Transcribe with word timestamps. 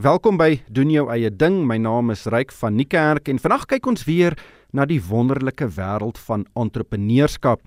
Welkom 0.00 0.38
by 0.40 0.62
doen 0.72 0.88
jou 0.88 1.02
eie 1.12 1.28
ding. 1.28 1.58
My 1.68 1.76
naam 1.76 2.08
is 2.08 2.22
Ryk 2.32 2.54
van 2.56 2.78
Niekerk 2.78 3.26
en 3.28 3.36
vandag 3.36 3.66
kyk 3.68 3.84
ons 3.90 4.06
weer 4.08 4.32
na 4.72 4.86
die 4.88 4.96
wonderlike 5.04 5.66
wêreld 5.76 6.16
van 6.24 6.46
entrepreneurskap. 6.56 7.60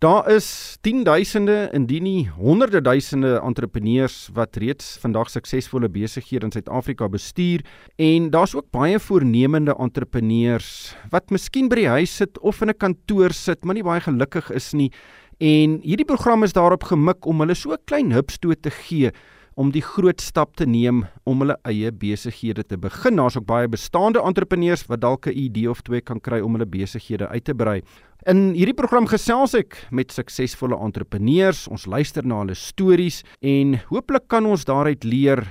Daar 0.00 0.30
is 0.32 0.78
10000de 0.80 1.74
indien 1.76 2.06
nie 2.08 2.22
honderde 2.38 2.80
duisende 2.80 3.34
entrepreneurs 3.36 4.30
wat 4.32 4.56
reeds 4.56 4.94
vandag 5.02 5.28
suksesvolle 5.34 5.92
besighede 5.92 6.48
in 6.48 6.56
Suid-Afrika 6.56 7.10
bestuur 7.12 7.66
en 8.00 8.30
daar's 8.32 8.56
ook 8.56 8.72
baie 8.72 8.96
voornemende 8.96 9.76
entrepreneurs 9.76 10.94
wat 11.12 11.28
miskien 11.36 11.68
by 11.68 11.82
die 11.82 11.92
huis 11.98 12.16
sit 12.16 12.40
of 12.40 12.64
in 12.64 12.72
'n 12.72 12.80
kantoor 12.80 13.36
sit, 13.36 13.62
maar 13.62 13.74
nie 13.74 13.84
baie 13.84 14.00
gelukkig 14.00 14.50
is 14.56 14.72
nie. 14.72 14.90
En 15.38 15.80
hierdie 15.84 16.08
program 16.08 16.44
is 16.44 16.56
daarop 16.56 16.84
gemik 16.84 17.26
om 17.26 17.40
hulle 17.40 17.54
so 17.54 17.72
'n 17.72 17.84
klein 17.84 18.12
hupstoot 18.12 18.62
te 18.62 18.70
gee 18.70 19.12
om 19.54 19.70
die 19.74 19.82
groot 19.82 20.20
stap 20.20 20.56
te 20.58 20.66
neem 20.66 21.04
om 21.28 21.42
hulle 21.44 21.56
eie 21.68 21.92
besighede 21.94 22.64
te 22.66 22.78
begin. 22.80 23.18
Daar's 23.20 23.38
ook 23.38 23.46
baie 23.46 23.70
bestaande 23.70 24.22
entrepreneurs 24.22 24.86
wat 24.90 25.00
dalk 25.00 25.26
'n 25.26 25.38
idee 25.38 25.70
of 25.70 25.82
twee 25.82 26.00
kan 26.00 26.20
kry 26.20 26.40
om 26.40 26.52
hulle 26.52 26.66
besighede 26.66 27.28
uit 27.28 27.44
te 27.44 27.54
brei. 27.54 27.82
In 28.26 28.54
hierdie 28.54 28.74
program 28.74 29.06
gesels 29.06 29.54
ek 29.54 29.86
met 29.90 30.12
suksesvolle 30.12 30.76
entrepreneurs. 30.76 31.68
Ons 31.68 31.86
luister 31.86 32.26
na 32.26 32.38
hulle 32.38 32.54
stories 32.54 33.22
en 33.40 33.80
hooplik 33.90 34.28
kan 34.28 34.46
ons 34.46 34.64
daaruit 34.64 35.04
leer 35.04 35.44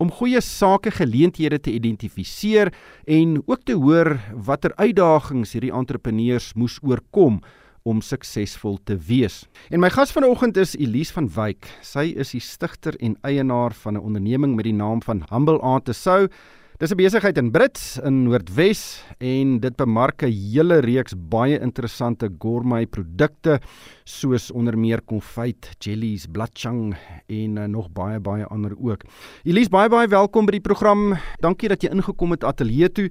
om 0.00 0.10
goeie 0.10 0.40
sake 0.40 0.90
geleenthede 0.90 1.58
te 1.60 1.72
identifiseer 1.72 2.72
en 3.04 3.42
ook 3.46 3.64
te 3.64 3.76
hoor 3.76 4.16
watter 4.32 4.72
uitdagings 4.76 5.52
hierdie 5.52 5.74
entrepreneurs 5.76 6.54
moes 6.54 6.78
oorkom 6.82 7.40
om 7.82 8.00
suksesvol 8.00 8.78
te 8.84 8.96
wees. 9.08 9.44
En 9.70 9.80
my 9.80 9.90
gas 9.90 10.12
vanoggend 10.12 10.56
is 10.56 10.76
Elise 10.76 11.12
van 11.12 11.28
Wyk. 11.28 11.68
Sy 11.82 12.12
is 12.16 12.32
die 12.32 12.40
stigter 12.44 12.96
en 13.00 13.16
eienaar 13.22 13.72
van 13.72 13.94
'n 13.94 14.04
onderneming 14.04 14.56
met 14.56 14.64
die 14.64 14.74
naam 14.74 15.02
van 15.02 15.24
Humble 15.30 15.60
Art 15.60 15.84
to 15.84 15.92
Sow. 15.92 16.28
Dis 16.80 16.92
'n 16.92 16.96
besigheid 16.96 17.36
in 17.36 17.50
Brits 17.50 17.98
in 17.98 18.22
Noordwes 18.22 19.04
en 19.18 19.60
dit 19.60 19.76
bemark 19.76 20.22
'n 20.22 20.32
hele 20.32 20.80
reeks 20.80 21.12
baie 21.14 21.60
interessante 21.60 22.30
gourmet 22.38 22.90
produkte 22.90 23.60
soos 24.04 24.50
onder 24.50 24.78
meer 24.78 25.02
konfyt, 25.02 25.76
jellies, 25.78 26.26
blatchang 26.26 26.96
en 27.28 27.56
uh, 27.56 27.64
nog 27.64 27.92
baie 27.92 28.18
baie 28.18 28.44
ander 28.44 28.72
ook. 28.78 29.04
Elise, 29.44 29.68
baie 29.68 29.88
baie 29.88 30.08
welkom 30.08 30.46
by 30.46 30.52
die 30.52 30.60
program. 30.60 31.18
Dankie 31.40 31.68
dat 31.68 31.82
jy 31.82 31.90
ingekom 31.90 32.30
het 32.30 32.44
ateljee 32.44 32.88
toe. 32.92 33.10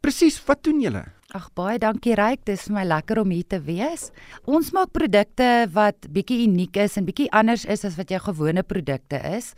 Presies, 0.00 0.44
wat 0.46 0.62
doen 0.62 0.80
julle? 0.80 1.04
Ag 1.34 1.48
baie 1.58 1.80
dankie 1.82 2.14
Ryk, 2.14 2.44
dis 2.46 2.68
vir 2.68 2.76
my 2.76 2.82
lekker 2.86 3.18
om 3.18 3.32
hier 3.34 3.46
te 3.50 3.58
wees. 3.58 4.04
Ons 4.46 4.68
maak 4.70 4.92
produkte 4.94 5.64
wat 5.74 6.06
bietjie 6.14 6.44
uniek 6.44 6.78
is 6.78 6.94
en 6.94 7.08
bietjie 7.08 7.26
anders 7.34 7.64
is 7.66 7.82
as 7.88 7.96
wat 7.98 8.12
jou 8.14 8.20
gewone 8.22 8.62
produkte 8.62 9.18
is 9.34 9.48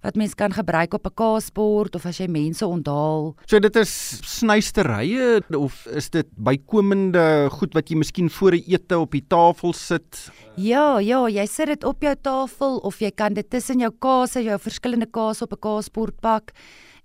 wat 0.00 0.16
mens 0.16 0.32
kan 0.32 0.54
gebruik 0.56 0.96
op 0.96 1.04
'n 1.04 1.12
kaasbord 1.12 1.94
of 1.94 2.06
as 2.06 2.20
jy 2.20 2.26
mense 2.26 2.64
onthaal. 2.64 3.36
So 3.44 3.60
dit 3.60 3.76
is 3.76 3.92
snysterye 4.24 5.42
of 5.52 5.86
is 5.92 6.08
dit 6.08 6.26
bykomende 6.40 7.50
goed 7.52 7.74
wat 7.74 7.90
jy 7.90 7.96
miskien 7.96 8.30
voor 8.30 8.56
'n 8.56 8.64
ete 8.64 8.98
op 8.98 9.12
die 9.12 9.26
tafel 9.28 9.74
sit? 9.74 10.30
Ja, 10.56 10.98
ja, 11.00 11.28
jy 11.28 11.46
sit 11.46 11.66
dit 11.66 11.84
op 11.84 12.00
jou 12.00 12.14
tafel 12.16 12.78
of 12.78 12.98
jy 12.98 13.10
kan 13.10 13.34
dit 13.34 13.50
tussen 13.50 13.78
jou 13.78 13.92
kaase, 14.00 14.42
jou 14.42 14.58
verskillende 14.58 15.10
kaase 15.10 15.44
op 15.44 15.52
'n 15.52 15.60
kaasbord 15.60 16.18
pak 16.22 16.52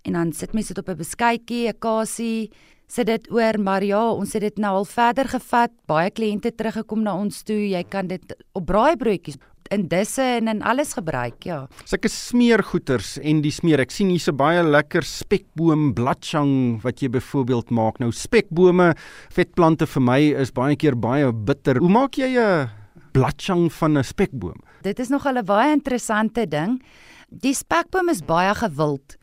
en 0.04 0.12
dan 0.14 0.32
sit 0.32 0.54
mense 0.54 0.72
dit 0.72 0.78
op 0.78 0.88
'n 0.88 0.96
beskuitjie, 0.96 1.68
'n 1.68 1.78
kaasie 1.78 2.50
sit 2.92 3.08
dit 3.08 3.30
oor, 3.32 3.56
maar 3.60 3.84
ja, 3.84 4.02
ons 4.12 4.34
het 4.36 4.44
dit 4.44 4.60
nou 4.60 4.74
al 4.82 4.88
verder 4.88 5.30
gevat. 5.32 5.72
Baie 5.88 6.10
kliënte 6.12 6.52
teruggekom 6.52 7.04
na 7.06 7.16
ons 7.16 7.40
toe. 7.48 7.56
Jy 7.72 7.82
kan 7.88 8.10
dit 8.10 8.36
op 8.52 8.66
braaibroodjies 8.68 9.40
in 9.72 9.86
disse 9.88 10.20
en 10.20 10.50
in 10.52 10.60
alles 10.68 10.92
gebruik, 10.98 11.46
ja. 11.48 11.62
Sulke 11.88 12.10
smeergoeters 12.12 13.14
en 13.22 13.40
die 13.44 13.52
smeer. 13.54 13.80
Ek 13.80 13.94
sien 13.94 14.10
hier's 14.12 14.28
'n 14.28 14.36
baie 14.36 14.62
lekker 14.62 15.02
spekboom 15.02 15.94
bladchang 15.94 16.82
wat 16.82 17.00
jy 17.00 17.08
byvoorbeeld 17.08 17.70
maak. 17.70 17.98
Nou 17.98 18.10
spekbome, 18.12 18.94
vetplante 19.30 19.86
vir 19.86 20.02
my 20.02 20.20
is 20.42 20.50
baie 20.50 20.76
keer 20.76 20.94
baie 20.94 21.32
bitter. 21.32 21.78
Hoe 21.78 21.88
maak 21.88 22.16
jy 22.16 22.36
'n 22.36 22.68
bladchang 23.12 23.72
van 23.72 23.96
'n 23.96 24.04
spekboom? 24.04 24.60
Dit 24.82 24.98
is 24.98 25.08
nog 25.08 25.24
'n 25.24 25.44
baie 25.44 25.72
interessante 25.72 26.46
ding. 26.46 26.82
Die 27.30 27.54
spekboom 27.54 28.10
is 28.10 28.20
baie 28.20 28.54
gewild. 28.54 29.16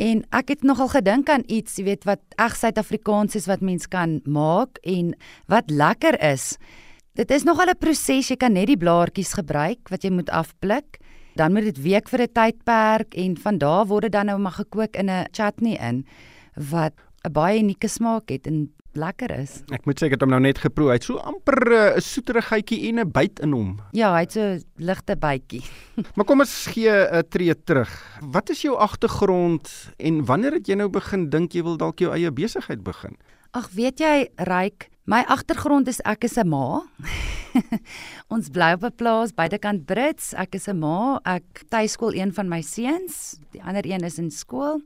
En 0.00 0.22
ek 0.32 0.54
het 0.54 0.62
nogal 0.64 0.88
gedink 0.88 1.28
aan 1.28 1.42
iets, 1.44 1.76
jy 1.76 1.84
weet, 1.84 2.06
wat 2.08 2.22
reg 2.40 2.54
Suid-Afrikaans 2.56 3.36
is 3.36 3.48
wat 3.50 3.60
mens 3.60 3.84
kan 3.92 4.20
maak 4.24 4.80
en 4.88 5.12
wat 5.52 5.68
lekker 5.68 6.16
is. 6.24 6.54
Dit 7.20 7.30
is 7.30 7.44
nogal 7.44 7.68
'n 7.68 7.76
proses, 7.76 8.30
jy 8.30 8.36
kan 8.36 8.52
net 8.52 8.66
die 8.66 8.80
blaartjies 8.80 9.34
gebruik 9.36 9.90
wat 9.90 10.02
jy 10.02 10.10
moet 10.10 10.30
afblik. 10.30 10.98
Dan 11.36 11.52
moet 11.52 11.64
dit 11.64 11.82
week 11.82 12.08
vir 12.08 12.22
'n 12.22 12.32
tydperk 12.32 13.14
en 13.14 13.36
van 13.36 13.58
daar 13.58 13.86
word 13.86 14.02
dit 14.02 14.12
dan 14.12 14.26
nou 14.26 14.38
maar 14.38 14.56
gekook 14.64 14.96
in 14.96 15.10
'n 15.10 15.28
chutney 15.32 15.76
in 15.76 16.06
wat 16.70 16.94
'n 17.24 17.32
baie 17.32 17.58
unieke 17.58 17.88
smaak 17.88 18.30
het 18.30 18.46
en 18.46 18.72
lekker 18.98 19.30
is. 19.38 19.60
Ek 19.74 19.86
moet 19.86 20.00
sê 20.00 20.08
ek 20.08 20.16
het 20.16 20.24
hom 20.24 20.32
nou 20.34 20.40
net 20.42 20.58
geproe. 20.62 20.90
Hy't 20.92 21.06
so 21.06 21.18
amper 21.18 21.58
eh, 21.66 21.94
'n 21.94 21.98
uh, 21.98 22.02
soeterigheidjie 22.02 22.88
en 22.88 23.00
'n 23.00 23.10
byt 23.10 23.40
in 23.40 23.52
hom. 23.52 23.70
Ja, 23.92 24.14
hy't 24.16 24.32
so 24.32 24.58
ligte 24.78 25.16
bytjie. 25.16 25.62
maar 26.16 26.26
kom 26.26 26.40
ons 26.40 26.66
gee 26.72 26.90
'n 26.90 27.22
tree 27.28 27.54
terug. 27.54 27.90
Wat 28.20 28.50
is 28.50 28.62
jou 28.62 28.76
agtergrond 28.76 29.68
en 29.98 30.24
wanneer 30.24 30.52
het 30.52 30.66
jy 30.66 30.74
nou 30.74 30.88
begin 30.88 31.30
dink 31.30 31.52
jy 31.52 31.62
wil 31.62 31.76
dalk 31.76 31.98
jou 31.98 32.12
eie 32.12 32.30
besigheid 32.30 32.82
begin? 32.82 33.16
Ag, 33.52 33.70
weet 33.74 33.98
jy, 33.98 34.30
Ryk, 34.36 34.88
my 35.10 35.24
agtergrond 35.26 35.88
is 35.88 36.00
ek 36.04 36.24
is 36.24 36.38
'n 36.38 36.48
ma. 36.48 36.82
ons 38.34 38.48
bly 38.48 38.72
op 38.78 38.84
'n 38.84 38.94
plaas 38.94 39.34
buitekant 39.34 39.86
Brits. 39.86 40.34
Ek 40.34 40.54
is 40.54 40.68
'n 40.68 40.78
ma. 40.78 41.20
Ek 41.24 41.64
tuiskool 41.68 42.14
een 42.14 42.32
van 42.32 42.48
my 42.48 42.62
seuns, 42.62 43.40
die 43.52 43.62
ander 43.62 43.86
een 43.86 44.04
is 44.04 44.18
in 44.18 44.30
skool. 44.30 44.80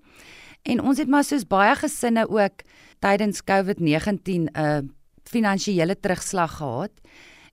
En 0.65 0.81
ons 0.81 0.99
het 0.99 1.09
maar 1.09 1.25
soos 1.25 1.45
baie 1.45 1.75
gesinne 1.77 2.25
ook 2.29 2.65
tydens 3.05 3.43
COVID-19 3.45 4.49
'n 4.49 4.49
uh, 4.57 4.81
finansiële 5.25 5.97
terugslag 6.01 6.57
gehad. 6.57 6.93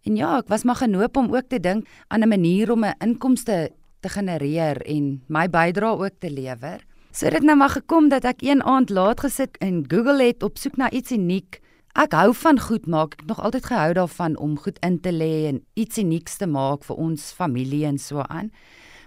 En 0.03 0.15
ja, 0.15 0.37
ek 0.37 0.47
was 0.47 0.63
maar 0.63 0.79
genoop 0.79 1.17
om 1.17 1.35
ook 1.35 1.47
te 1.47 1.59
dink 1.59 1.87
aan 2.07 2.23
'n 2.23 2.27
manier 2.27 2.71
om 2.71 2.85
'n 2.85 2.95
inkomste 2.99 3.71
te 3.99 4.09
genereer 4.09 4.81
en 4.81 5.21
my 5.27 5.49
bydrae 5.49 5.97
ook 5.97 6.19
te 6.19 6.31
lewer. 6.31 6.79
So 7.11 7.29
dit 7.29 7.43
nou 7.43 7.57
maar 7.57 7.69
gekom 7.69 8.09
dat 8.09 8.23
ek 8.23 8.41
een 8.41 8.63
aand 8.63 8.89
laat 8.89 9.19
gesit 9.19 9.57
en 9.57 9.83
Google 9.87 10.23
het 10.23 10.43
op 10.43 10.57
soek 10.57 10.77
na 10.77 10.89
iets 10.91 11.11
uniek. 11.11 11.59
Ek 11.93 12.11
hou 12.11 12.33
van 12.33 12.59
goed 12.59 12.87
maak. 12.87 13.13
Ek 13.13 13.19
het 13.19 13.27
nog 13.27 13.41
altyd 13.41 13.65
gehou 13.65 13.93
daarvan 13.93 14.37
om 14.37 14.57
goed 14.57 14.79
in 14.79 14.99
te 14.99 15.11
lê 15.11 15.47
en 15.47 15.63
iets 15.73 15.97
unieks 15.97 16.37
te 16.37 16.47
maak 16.47 16.83
vir 16.83 16.95
ons 16.95 17.31
familie 17.31 17.85
en 17.85 17.97
so 17.97 18.19
aan. 18.19 18.51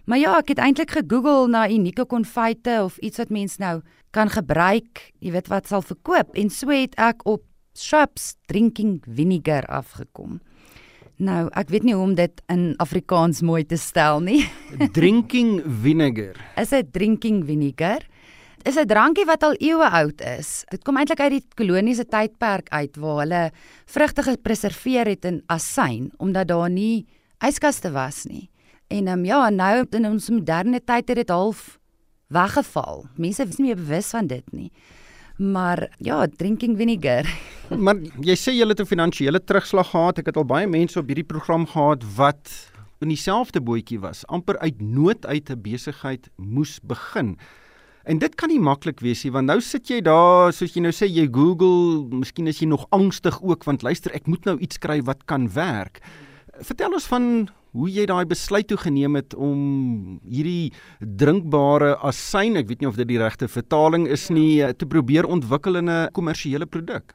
Maar 0.05 0.19
ja, 0.19 0.37
ek 0.39 0.49
het 0.49 0.59
eintlik 0.59 0.91
gegoogel 0.91 1.47
na 1.49 1.71
unieke 1.71 2.05
konfyte 2.05 2.83
of 2.85 2.99
iets 2.99 3.17
wat 3.17 3.31
mens 3.31 3.57
nou 3.57 3.81
kan 4.15 4.31
gebruik, 4.31 5.11
jy 5.19 5.35
weet 5.35 5.51
wat 5.51 5.69
sal 5.71 5.83
verkoop 5.83 6.39
en 6.39 6.51
so 6.51 6.73
het 6.73 6.95
ek 7.01 7.27
op 7.27 7.43
Shops 7.75 8.37
drinking 8.47 9.01
vinegar 9.03 9.67
afgekom. 9.67 10.39
Nou, 11.19 11.49
ek 11.59 11.73
weet 11.75 11.83
nie 11.83 11.95
hoe 11.97 12.05
om 12.05 12.13
dit 12.15 12.43
in 12.51 12.77
Afrikaans 12.83 13.43
mooi 13.43 13.65
te 13.67 13.75
stel 13.79 14.23
nie. 14.23 14.45
drinking 14.99 15.59
vinegar. 15.83 16.39
Is 16.57 16.71
'n 16.71 16.87
drinking 16.95 17.43
vinegar 17.47 18.07
is 18.65 18.79
'n 18.81 18.87
drankie 18.87 19.27
wat 19.29 19.43
al 19.43 19.55
eeue 19.61 19.89
oud 19.91 20.21
is. 20.21 20.65
Dit 20.71 20.85
kom 20.85 20.97
eintlik 20.97 21.21
uit 21.21 21.37
die 21.37 21.45
koloniese 21.55 22.07
tydperk 22.09 22.69
uit 22.73 22.97
waar 22.97 23.19
hulle 23.21 23.43
vrugte 23.87 24.23
gepreserveer 24.23 25.07
het 25.07 25.25
in 25.25 25.43
asyn 25.47 26.13
omdat 26.17 26.49
daar 26.49 26.71
nie 26.71 27.07
yskaste 27.45 27.93
was 27.93 28.25
nie. 28.25 28.49
En 28.89 29.07
ehm 29.07 29.19
um, 29.19 29.25
ja, 29.25 29.51
nou 29.51 29.87
in 29.91 30.07
ons 30.07 30.31
moderne 30.31 30.81
tyd 30.81 31.09
het 31.09 31.17
dit 31.17 31.29
half 31.29 31.79
weggeval. 32.35 33.07
Mense 33.17 33.47
is 33.47 33.59
nie 33.61 33.71
meer 33.71 33.81
bewus 33.81 34.11
van 34.15 34.29
dit 34.31 34.45
nie. 34.53 34.71
Maar 35.39 35.89
ja, 35.99 36.27
drinking 36.27 36.77
vinegar. 36.79 37.27
maar 37.85 37.99
jy 38.23 38.37
sê 38.39 38.55
jy 38.55 38.69
het 38.69 38.81
'n 38.81 38.91
finansiële 38.91 39.41
terugslag 39.41 39.91
gehad. 39.91 40.19
Ek 40.19 40.31
het 40.31 40.37
al 40.37 40.47
baie 40.47 40.67
mense 40.67 40.99
op 40.99 41.07
hierdie 41.11 41.27
program 41.27 41.67
gehad 41.67 42.05
wat 42.17 42.51
in 43.05 43.11
dieselfde 43.13 43.61
bootjie 43.61 44.01
was, 44.01 44.25
amper 44.33 44.59
uit 44.59 44.81
nood 44.81 45.27
uit 45.27 45.51
'n 45.51 45.61
besigheid 45.61 46.31
moes 46.37 46.79
begin. 46.81 47.37
En 48.05 48.19
dit 48.19 48.35
kan 48.35 48.49
nie 48.49 48.61
maklik 48.61 49.01
wees 49.01 49.25
nie, 49.25 49.33
want 49.33 49.47
nou 49.47 49.61
sit 49.61 49.89
jy 49.89 50.01
daar, 50.05 50.53
soos 50.53 50.75
jy 50.75 50.83
nou 50.85 50.93
sê, 50.93 51.09
jy 51.09 51.29
Google, 51.33 52.05
miskien 52.13 52.47
is 52.47 52.61
jy 52.61 52.67
nog 52.69 52.87
angstig 52.91 53.43
ook 53.43 53.65
want 53.65 53.83
luister, 53.83 54.13
ek 54.13 54.27
moet 54.27 54.45
nou 54.45 54.59
iets 54.59 54.79
kry 54.79 55.01
wat 55.03 55.25
kan 55.25 55.49
werk. 55.49 56.03
Vertel 56.63 56.93
ons 56.95 57.07
van 57.11 57.49
hoe 57.75 57.89
jy 57.91 58.05
daai 58.07 58.25
besluit 58.31 58.69
toe 58.71 58.79
geneem 58.79 59.17
het 59.19 59.35
om 59.35 60.21
hierdie 60.23 60.71
drinkbare 61.03 61.97
asyn, 62.07 62.55
ek 62.61 62.69
weet 62.71 62.85
nie 62.85 62.91
of 62.91 62.99
dit 63.01 63.09
die 63.11 63.19
regte 63.19 63.49
vertaling 63.51 64.07
is 64.07 64.29
nie, 64.31 64.63
eh, 64.63 64.71
te 64.71 64.87
probeer 64.87 65.27
ontwikkel 65.27 65.77
in 65.77 65.91
'n 65.91 66.11
kommersiële 66.13 66.67
produk. 66.67 67.15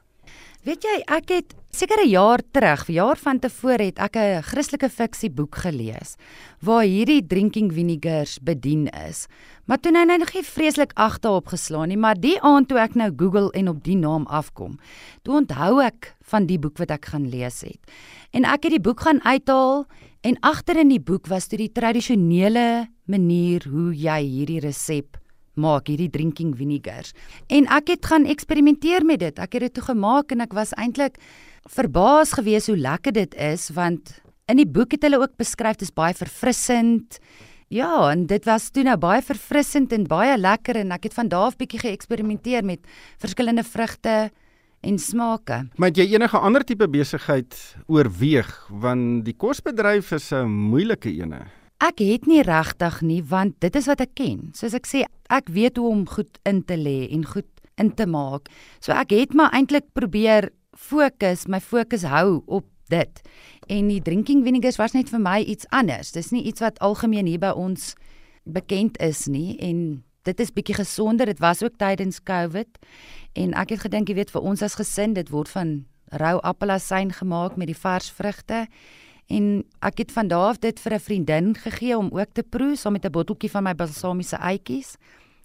Weet 0.60 0.84
jy, 0.84 0.94
ek 1.08 1.30
het 1.32 1.52
seker 1.72 2.04
'n 2.04 2.10
jaar 2.12 2.40
terug, 2.52 2.86
jaar 2.92 3.16
van 3.16 3.38
tevore 3.40 3.82
het 3.82 3.98
ek 3.98 4.16
'n 4.16 4.42
Christelike 4.42 4.90
fiksie 4.90 5.30
boek 5.30 5.54
gelees 5.56 6.16
waar 6.60 6.84
hierdie 6.84 7.26
drinking 7.26 7.72
vinegars 7.72 8.38
bedien 8.38 8.86
is. 9.08 9.26
Maar 9.64 9.80
toe 9.80 9.90
nou 9.92 10.18
nog 10.18 10.34
nie 10.34 10.42
vreeslik 10.42 10.92
agter 10.96 11.30
opgeslaan 11.30 11.88
nie, 11.88 11.96
maar 11.96 12.20
die 12.20 12.40
aand 12.42 12.68
toe 12.68 12.78
ek 12.78 12.94
nou 12.94 13.10
Google 13.16 13.50
en 13.52 13.68
op 13.68 13.82
die 13.84 13.96
naam 13.96 14.26
afkom, 14.26 14.78
toe 15.22 15.34
onthou 15.34 15.80
ek 15.82 16.14
van 16.20 16.46
die 16.46 16.58
boek 16.58 16.78
wat 16.78 16.90
ek 16.90 17.04
gaan 17.06 17.28
lees 17.28 17.60
het. 17.60 17.80
En 18.32 18.44
ek 18.44 18.62
het 18.64 18.72
die 18.72 18.80
boek 18.80 19.00
gaan 19.00 19.24
uithaal 19.24 19.86
En 20.20 20.36
agter 20.44 20.76
in 20.76 20.90
die 20.92 21.00
boek 21.00 21.30
was 21.32 21.46
dit 21.48 21.62
die 21.62 21.72
tradisionele 21.72 22.90
manier 23.08 23.64
hoe 23.72 23.88
jy 23.96 24.18
hierdie 24.20 24.60
resep 24.60 25.16
maak 25.54 25.90
hierdie 25.90 26.10
drinking 26.10 26.54
vinegars. 26.56 27.12
En 27.48 27.66
ek 27.66 27.94
het 27.94 28.06
gaan 28.06 28.26
eksperimenteer 28.26 29.04
met 29.04 29.20
dit. 29.20 29.38
Ek 29.38 29.52
het 29.52 29.68
dit 29.68 29.74
toe 29.74 29.84
gemaak 29.90 30.32
en 30.32 30.40
ek 30.40 30.52
was 30.56 30.74
eintlik 30.76 31.18
verbaas 31.68 32.32
gewees 32.38 32.66
hoe 32.70 32.78
lekker 32.78 33.12
dit 33.12 33.34
is 33.34 33.68
want 33.76 34.20
in 34.50 34.58
die 34.58 34.68
boek 34.68 34.96
het 34.96 35.04
hulle 35.06 35.20
ook 35.20 35.36
beskryf 35.38 35.78
dit 35.78 35.88
is 35.88 35.94
baie 35.94 36.14
verfrissend. 36.14 37.20
Ja, 37.70 38.10
en 38.10 38.26
dit 38.26 38.44
was 38.48 38.70
toe 38.74 38.82
nou 38.82 38.96
baie 38.98 39.22
verfrissend 39.22 39.92
en 39.94 40.08
baie 40.10 40.34
lekker 40.38 40.80
en 40.80 40.90
ek 40.96 41.06
het 41.06 41.14
van 41.14 41.30
daardie 41.30 41.60
bietjie 41.60 41.84
geëksperimenteer 41.84 42.66
met 42.66 42.82
verskillende 43.22 43.62
vrugte 43.62 44.32
en 44.80 44.98
smake. 44.98 45.60
Maar 45.76 45.92
het 45.92 46.00
jy 46.00 46.08
enige 46.16 46.40
ander 46.40 46.64
tipe 46.66 46.88
besigheid 46.90 47.54
oorweeg 47.86 48.50
want 48.82 49.24
die 49.28 49.36
kosbedryf 49.36 50.12
is 50.12 50.32
'n 50.32 50.48
moeilike 50.48 51.12
ene. 51.12 51.46
Ek 51.80 52.02
het 52.04 52.26
nie 52.28 52.42
regtig 52.44 53.00
nie 53.00 53.22
want 53.24 53.56
dit 53.64 53.76
is 53.78 53.86
wat 53.88 54.02
ek 54.04 54.12
ken. 54.18 54.50
Soos 54.56 54.76
ek 54.76 54.88
sê, 54.88 55.06
ek 55.32 55.48
weet 55.48 55.80
hoe 55.80 55.88
om 55.88 56.02
goed 56.08 56.40
in 56.48 56.60
te 56.68 56.76
lê 56.76 57.08
en 57.08 57.24
goed 57.24 57.48
in 57.80 57.94
te 57.96 58.04
maak. 58.04 58.50
So 58.84 58.92
ek 58.92 59.14
het 59.16 59.32
maar 59.34 59.54
eintlik 59.56 59.88
probeer 59.96 60.50
fokus, 60.76 61.46
my 61.48 61.60
fokus 61.60 62.04
hou 62.04 62.42
op 62.46 62.68
dit. 62.92 63.22
En 63.70 63.88
die 63.88 64.02
drinking 64.04 64.44
vinegars 64.44 64.76
was 64.80 64.92
net 64.92 65.08
vir 65.08 65.22
my 65.22 65.40
iets 65.40 65.68
anders. 65.72 66.12
Dis 66.12 66.32
nie 66.34 66.44
iets 66.44 66.60
wat 66.60 66.80
algemeen 66.84 67.28
hier 67.30 67.40
by 67.40 67.54
ons 67.56 67.94
bekend 68.44 68.98
is 69.00 69.26
nie 69.30 69.56
en 69.62 70.02
dit 70.28 70.40
is 70.40 70.52
bietjie 70.52 70.76
gesonder. 70.82 71.30
Dit 71.30 71.40
was 71.40 71.62
ook 71.62 71.78
tydens 71.80 72.20
COVID. 72.20 72.80
En 73.40 73.54
ek 73.56 73.76
het 73.76 73.86
gedink, 73.86 74.10
jy 74.10 74.20
weet, 74.20 74.32
vir 74.34 74.44
ons 74.44 74.62
as 74.62 74.76
gesin, 74.76 75.14
dit 75.16 75.30
word 75.32 75.48
van 75.48 75.78
rou 76.20 76.36
appelasyn 76.44 77.12
gemaak 77.14 77.56
met 77.56 77.70
die 77.70 77.78
vars 77.78 78.10
vrugte. 78.10 78.66
En 79.30 79.62
ek 79.86 80.02
het 80.02 80.12
van 80.12 80.28
daardie 80.28 80.50
af 80.50 80.58
dit 80.58 80.80
vir 80.80 80.94
'n 80.94 81.00
vriendin 81.00 81.54
gegee 81.54 81.96
om 81.98 82.10
ook 82.10 82.32
te 82.32 82.42
proe 82.42 82.76
saam 82.76 82.92
met 82.92 83.04
'n 83.04 83.10
botteltjie 83.10 83.50
van 83.50 83.62
my 83.62 83.74
balsamiese 83.74 84.36
eitjies. 84.36 84.96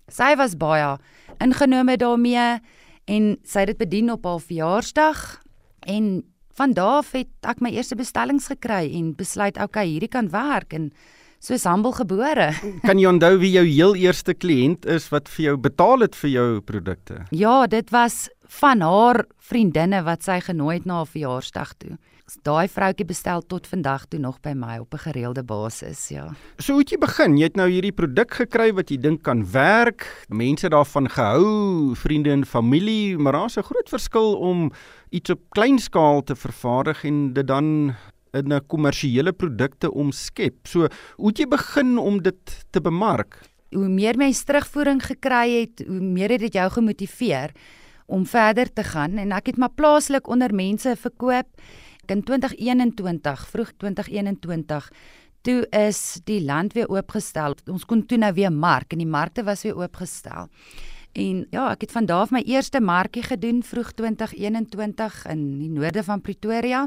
Sy 0.07 0.35
was 0.35 0.57
baie 0.57 0.97
ingenome 1.39 1.97
daarmee 1.97 2.59
en 3.05 3.37
sy 3.43 3.59
het 3.59 3.67
dit 3.67 3.77
bedien 3.77 4.11
op 4.11 4.23
haar 4.25 4.39
verjaarsdag 4.39 5.41
en 5.79 6.23
van 6.53 6.73
daardie 6.73 6.97
af 6.97 7.11
het 7.11 7.27
ek 7.41 7.61
my 7.61 7.69
eerste 7.69 7.95
bestellings 7.95 8.47
gekry 8.47 8.89
en 8.95 9.15
besluit 9.15 9.57
okay, 9.61 9.85
hierdie 9.85 10.09
kan 10.09 10.29
werk 10.29 10.73
en 10.73 10.91
soos 11.39 11.63
humble 11.63 11.93
gebore. 11.93 12.53
Kan 12.88 12.99
jy 12.99 13.07
onthou 13.07 13.38
wie 13.38 13.51
jou 13.51 13.65
heel 13.65 13.95
eerste 13.95 14.33
kliënt 14.33 14.85
is 14.85 15.09
wat 15.13 15.29
vir 15.29 15.45
jou 15.45 15.57
betaal 15.57 15.99
het 15.99 16.15
vir 16.15 16.29
jou 16.29 16.61
produkte? 16.61 17.25
Ja, 17.35 17.67
dit 17.67 17.89
was 17.89 18.29
van 18.61 18.81
haar 18.81 19.25
vriendinne 19.38 20.03
wat 20.03 20.23
sy 20.23 20.39
genooi 20.39 20.77
het 20.77 20.85
na 20.85 21.03
haar 21.03 21.11
verjaarsdag 21.11 21.73
toe. 21.77 21.97
Daai 22.25 22.66
vroutjie 22.66 23.06
bestel 23.06 23.44
tot 23.45 23.68
vandag 23.69 24.07
toe 24.10 24.18
nog 24.18 24.39
by 24.42 24.56
my 24.57 24.80
op 24.81 24.94
'n 24.94 24.98
gereelde 24.98 25.44
basis, 25.44 26.10
ja. 26.10 26.33
So 26.57 26.74
hoe 26.74 26.81
het 26.81 26.89
jy 26.89 26.98
begin? 26.98 27.38
Jy 27.38 27.44
het 27.44 27.56
nou 27.56 27.69
hierdie 27.69 27.94
produk 27.94 28.33
gekry 28.33 28.74
wat 28.74 28.89
jy 28.89 28.98
dink 28.98 29.22
kan 29.24 29.45
werk. 29.51 30.25
Mense 30.30 30.69
daarvan 30.69 31.07
gehou, 31.07 31.95
vriende 31.95 32.31
en 32.31 32.45
familie, 32.45 33.18
maar 33.18 33.33
daar's 33.33 33.57
'n 33.57 33.62
groot 33.62 33.89
verskil 33.89 34.36
om 34.36 34.72
iets 35.12 35.30
op 35.30 35.39
klein 35.50 35.80
skaal 35.80 36.24
te 36.24 36.36
vervaardig 36.36 37.04
en 37.04 37.33
dit 37.33 37.48
dan 37.48 37.95
in 38.33 38.54
'n 38.54 38.68
kommersiële 38.68 39.31
produkte 39.31 39.94
omskep. 39.94 40.68
So, 40.68 40.88
hoe 41.16 41.27
het 41.27 41.38
jy 41.38 41.48
begin 41.48 41.98
om 41.98 42.22
dit 42.22 42.66
te 42.72 42.81
bemark? 42.81 43.39
Hoe 43.69 43.88
meer 43.88 44.18
mens 44.18 44.44
terugvoering 44.44 45.04
gekry 45.04 45.60
het, 45.60 45.88
hoe 45.88 46.01
meer 46.01 46.30
het 46.30 46.39
dit 46.39 46.54
jou 46.54 46.69
gemotiveer 46.72 47.51
om 48.07 48.25
verder 48.25 48.74
te 48.74 48.83
gaan 48.83 49.18
en 49.18 49.31
ek 49.31 49.45
het 49.45 49.57
maar 49.57 49.74
plaaslik 49.75 50.27
onder 50.27 50.54
mense 50.54 50.95
verkoop 50.95 51.45
in 52.11 52.23
2021, 52.23 53.47
vroeg 53.49 53.71
2021 53.77 54.89
toe 55.45 55.61
is 55.69 56.19
die 56.25 56.41
land 56.43 56.73
weer 56.73 56.89
oopgestel. 56.89 57.55
Ons 57.69 57.85
kon 57.85 58.01
toe 58.05 58.17
nou 58.17 58.33
weer 58.33 58.53
mark 58.53 58.95
en 58.95 59.01
die 59.03 59.09
markte 59.09 59.43
was 59.45 59.61
weer 59.63 59.77
oopgestel. 59.77 60.49
En 61.15 61.45
ja, 61.53 61.69
ek 61.71 61.85
het 61.85 61.93
van 61.95 62.07
daar 62.09 62.25
af 62.25 62.33
my 62.35 62.41
eerste 62.43 62.81
markie 62.83 63.23
gedoen 63.23 63.61
vroeg 63.63 63.93
2021 63.95 65.21
in 65.31 65.43
die 65.61 65.69
noorde 65.71 66.03
van 66.03 66.21
Pretoria. 66.21 66.85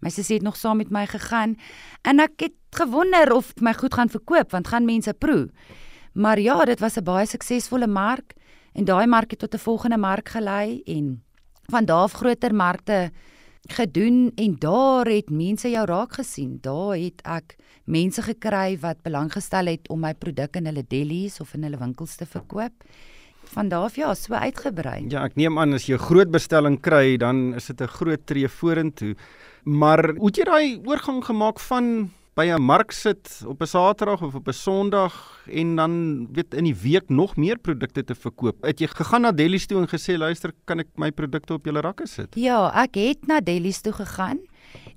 My 0.00 0.10
sussie 0.12 0.38
het 0.38 0.44
nog 0.44 0.56
saam 0.56 0.78
met 0.80 0.92
my 0.92 1.06
gegaan 1.10 1.56
en 2.06 2.22
ek 2.22 2.46
het 2.46 2.56
gewonder 2.78 3.32
of 3.34 3.52
my 3.60 3.74
goed 3.74 3.94
gaan 3.94 4.12
verkoop 4.12 4.52
want 4.54 4.68
gaan 4.68 4.84
mense 4.84 5.14
proe. 5.14 5.48
Maar 6.12 6.40
ja, 6.40 6.64
dit 6.64 6.80
was 6.80 6.96
'n 6.96 7.04
baie 7.04 7.26
suksesvolle 7.26 7.86
mark 7.86 8.34
en 8.72 8.84
daai 8.84 9.06
mark 9.06 9.30
het 9.30 9.38
tot 9.38 9.54
'n 9.54 9.58
volgende 9.58 9.96
mark 9.98 10.28
gelei 10.28 10.82
en 10.84 11.22
van 11.70 11.84
daar 11.84 12.02
af 12.02 12.12
groter 12.12 12.54
markte 12.54 13.10
gedoen 13.68 14.32
en 14.34 14.56
daar 14.58 15.06
het 15.06 15.30
mense 15.30 15.70
jou 15.70 15.84
raak 15.86 16.12
gesien. 16.12 16.58
Daar 16.62 16.96
het 16.96 17.20
ek 17.24 17.56
mense 17.84 18.22
gekry 18.22 18.78
wat 18.80 19.02
belang 19.02 19.32
gestel 19.32 19.66
het 19.66 19.88
om 19.88 20.00
my 20.00 20.14
produk 20.14 20.56
in 20.56 20.66
hulle 20.70 20.84
delis 20.88 21.40
of 21.40 21.54
in 21.54 21.66
hulle 21.68 21.80
winkels 21.80 22.16
te 22.16 22.26
verkoop. 22.26 22.72
Van 23.50 23.68
daar 23.68 23.88
af 23.88 23.96
ja, 23.96 24.14
so 24.14 24.34
uitgebrei. 24.34 25.06
Ja, 25.10 25.24
ek 25.24 25.36
neem 25.36 25.58
aan 25.58 25.74
as 25.74 25.86
jy 25.86 25.94
'n 25.94 26.06
groot 26.06 26.30
bestelling 26.30 26.80
kry, 26.80 27.16
dan 27.16 27.54
is 27.54 27.66
dit 27.66 27.80
'n 27.80 27.88
groot 27.88 28.26
tree 28.26 28.48
vorentoe. 28.48 29.16
Maar 29.64 30.14
hoe 30.16 30.26
het 30.26 30.36
jy 30.36 30.44
daai 30.44 30.80
oorgang 30.84 31.24
gemaak 31.24 31.58
van 31.58 32.10
by 32.40 32.48
'n 32.48 32.62
mark 32.62 32.90
sit 32.92 33.42
op 33.44 33.60
'n 33.60 33.66
Saterdag 33.66 34.22
of 34.22 34.34
op 34.34 34.48
'n 34.48 34.52
Sondag 34.52 35.14
en 35.46 35.76
dan 35.76 35.92
weet 36.32 36.54
in 36.54 36.64
die 36.64 36.76
week 36.76 37.08
nog 37.08 37.36
meer 37.36 37.58
produkte 37.58 38.04
te 38.04 38.14
verkoop? 38.14 38.62
Het 38.62 38.80
jy 38.80 38.86
gegaan 38.86 39.20
na 39.20 39.32
Delis 39.32 39.66
toe 39.66 39.80
en 39.80 39.88
gesê 39.88 40.16
luister, 40.16 40.52
kan 40.64 40.78
ek 40.78 40.88
my 40.94 41.10
produkte 41.10 41.52
op 41.52 41.64
julle 41.64 41.80
rakke 41.80 42.06
sit? 42.06 42.34
Ja, 42.34 42.72
ek 42.84 42.94
het 42.94 43.26
na 43.26 43.40
Delis 43.40 43.80
toe 43.80 43.92
gegaan 43.92 44.38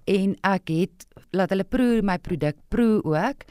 en 0.05 0.35
ek 0.41 0.67
het 0.67 1.05
laat 1.31 1.49
hulle 1.49 1.63
proe 1.63 2.01
my 2.01 2.17
produk 2.17 2.55
proe 2.69 3.03
ook 3.03 3.43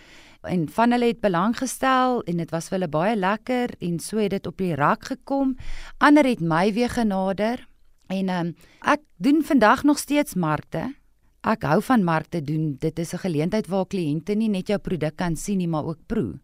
en 0.43 0.69
van 0.69 0.91
hulle 0.91 1.07
het 1.07 1.21
belang 1.21 1.57
gestel 1.59 2.23
en 2.23 2.37
dit 2.37 2.51
was 2.51 2.69
vir 2.69 2.79
hulle 2.79 2.89
baie 2.89 3.17
lekker 3.17 3.71
en 3.81 3.99
so 3.99 4.17
het 4.17 4.31
dit 4.31 4.47
op 4.47 4.57
die 4.57 4.75
rak 4.75 5.05
gekom. 5.05 5.57
Ander 5.99 6.25
het 6.25 6.41
my 6.41 6.73
weer 6.73 6.91
genader 6.91 7.67
en 8.07 8.29
um, 8.29 8.55
ek 8.81 9.01
doen 9.17 9.43
vandag 9.43 9.85
nog 9.85 9.99
steeds 9.99 10.35
markte 10.35 11.02
Ek 11.43 11.65
hou 11.67 11.81
van 11.83 12.05
markte 12.07 12.39
doen. 12.39 12.77
Dit 12.79 13.01
is 13.03 13.13
'n 13.15 13.19
geleentheid 13.19 13.67
waar 13.67 13.87
kliënte 13.87 14.35
nie 14.37 14.49
net 14.49 14.69
jou 14.69 14.79
produk 14.79 15.17
kan 15.17 15.37
sien 15.37 15.59
nie, 15.59 15.67
maar 15.67 15.85
ook 15.85 15.99
proe. 16.07 16.39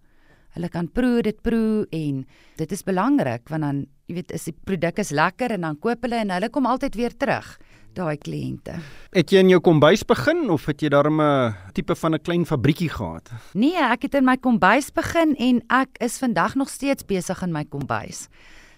Hulle 0.55 0.69
kan 0.69 0.89
proe, 0.89 1.23
dit 1.23 1.41
proe 1.43 1.87
en 1.91 2.27
dit 2.57 2.73
is 2.73 2.83
belangrik 2.83 3.49
want 3.49 3.63
dan, 3.63 3.87
jy 4.07 4.15
weet, 4.15 4.33
is 4.33 4.45
die 4.45 4.55
produk 4.65 4.99
is 4.99 5.11
lekker 5.11 5.51
en 5.51 5.61
dan 5.61 5.79
koop 5.79 6.03
hulle 6.03 6.17
en 6.17 6.31
hulle 6.31 6.49
kom 6.51 6.67
altyd 6.67 6.95
weer 6.97 7.17
terug, 7.17 7.61
daai 7.95 8.17
kliënte. 8.17 8.75
Het 9.13 9.31
jy 9.31 9.39
in 9.39 9.49
jou 9.49 9.61
kombuis 9.61 10.05
begin 10.05 10.51
of 10.51 10.67
het 10.67 10.81
jy 10.81 10.89
daarmee 10.89 11.49
'n 11.49 11.73
tipe 11.75 11.95
van 11.95 12.15
'n 12.15 12.23
klein 12.23 12.45
fabriekie 12.45 12.91
gehad? 12.91 13.31
Nee, 13.55 13.77
ek 13.77 14.03
het 14.03 14.15
in 14.15 14.25
my 14.25 14.37
kombuis 14.37 14.91
begin 14.91 15.37
en 15.37 15.63
ek 15.69 15.99
is 16.01 16.19
vandag 16.19 16.57
nog 16.57 16.69
steeds 16.69 17.05
besig 17.05 17.43
in 17.43 17.53
my 17.53 17.65
kombuis. 17.65 18.29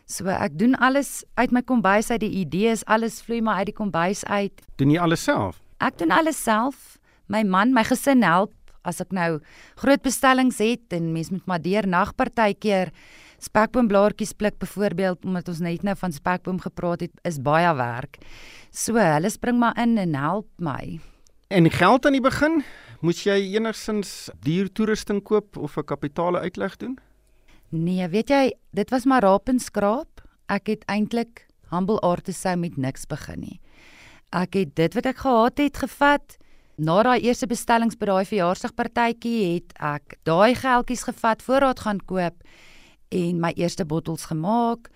So 0.07 0.27
ek 0.27 0.59
doen 0.59 0.75
alles 0.75 1.25
uit 1.35 1.51
my 1.51 1.63
kombuis 1.63 2.11
uit. 2.11 2.21
Die 2.21 2.45
idees, 2.45 2.85
alles 2.85 3.23
vloei 3.23 3.41
maar 3.41 3.57
uit 3.57 3.67
die 3.67 3.75
kombuis 3.75 4.25
uit. 4.25 4.53
Doen 4.77 4.91
jy 4.91 4.99
alles 4.99 5.23
self? 5.23 5.70
Ek 5.81 5.97
doen 5.99 6.13
alles 6.13 6.37
self. 6.43 6.99
My 7.31 7.43
man, 7.43 7.73
my 7.73 7.85
gesin 7.89 8.25
help 8.27 8.53
as 8.85 9.01
ek 9.01 9.13
nou 9.13 9.41
groot 9.81 10.03
bestellings 10.05 10.61
het 10.61 10.93
en 10.97 11.13
mens 11.15 11.31
moet 11.33 11.47
maar 11.49 11.61
deur 11.61 11.87
nagpartykeer 11.89 12.93
spekboomblaartjies 13.41 14.35
pluk 14.37 14.59
byvoorbeeld 14.61 15.25
omdat 15.25 15.49
ons 15.49 15.63
net 15.65 15.85
nou 15.87 15.95
van 15.97 16.13
spekboom 16.13 16.61
gepraat 16.61 17.07
het, 17.07 17.13
is 17.25 17.41
baie 17.41 17.71
werk. 17.77 18.21
So, 18.71 19.01
hulle 19.01 19.31
spring 19.33 19.61
maar 19.61 19.77
in 19.81 19.97
en 19.99 20.17
help 20.17 20.49
my. 20.61 21.01
En 21.49 21.71
geld 21.73 22.07
aan 22.07 22.17
die 22.19 22.25
begin, 22.25 22.61
moes 23.01 23.25
jy 23.25 23.39
enigsins 23.57 24.31
duur 24.45 24.69
toerusting 24.73 25.23
koop 25.25 25.57
of 25.57 25.77
'n 25.77 25.85
kapitaale 25.85 26.45
uitleg 26.45 26.77
doen? 26.77 26.99
Nee, 27.71 28.09
weet 28.09 28.29
jy, 28.29 28.53
dit 28.73 28.91
was 28.91 29.05
maar 29.05 29.23
raap 29.23 29.49
en 29.49 29.59
skraap. 29.59 30.21
Ek 30.49 30.67
het 30.67 30.85
eintlik 30.87 31.47
humble 31.71 31.99
art 32.01 32.25
te 32.25 32.33
sou 32.33 32.57
met 32.57 32.77
niks 32.77 33.07
begin 33.07 33.41
nie. 33.41 33.61
Ek 34.31 34.55
het 34.55 34.77
dit 34.79 34.95
wat 34.95 35.07
ek 35.11 35.23
gehad 35.25 35.59
het 35.59 35.77
gevat. 35.83 36.37
Na 36.81 37.03
daai 37.03 37.21
eerste 37.27 37.49
bestellings 37.51 37.99
by 37.99 38.07
daai 38.09 38.25
verjaarsdagpartytjie 38.25 39.41
het 39.57 39.75
ek 39.77 40.15
daai 40.25 40.55
geldjies 40.55 41.03
gevat, 41.09 41.43
voorraad 41.43 41.83
gaan 41.83 41.99
koop 42.07 42.45
en 43.11 43.41
my 43.43 43.51
eerste 43.59 43.85
bottels 43.85 44.29
gemaak. 44.31 44.89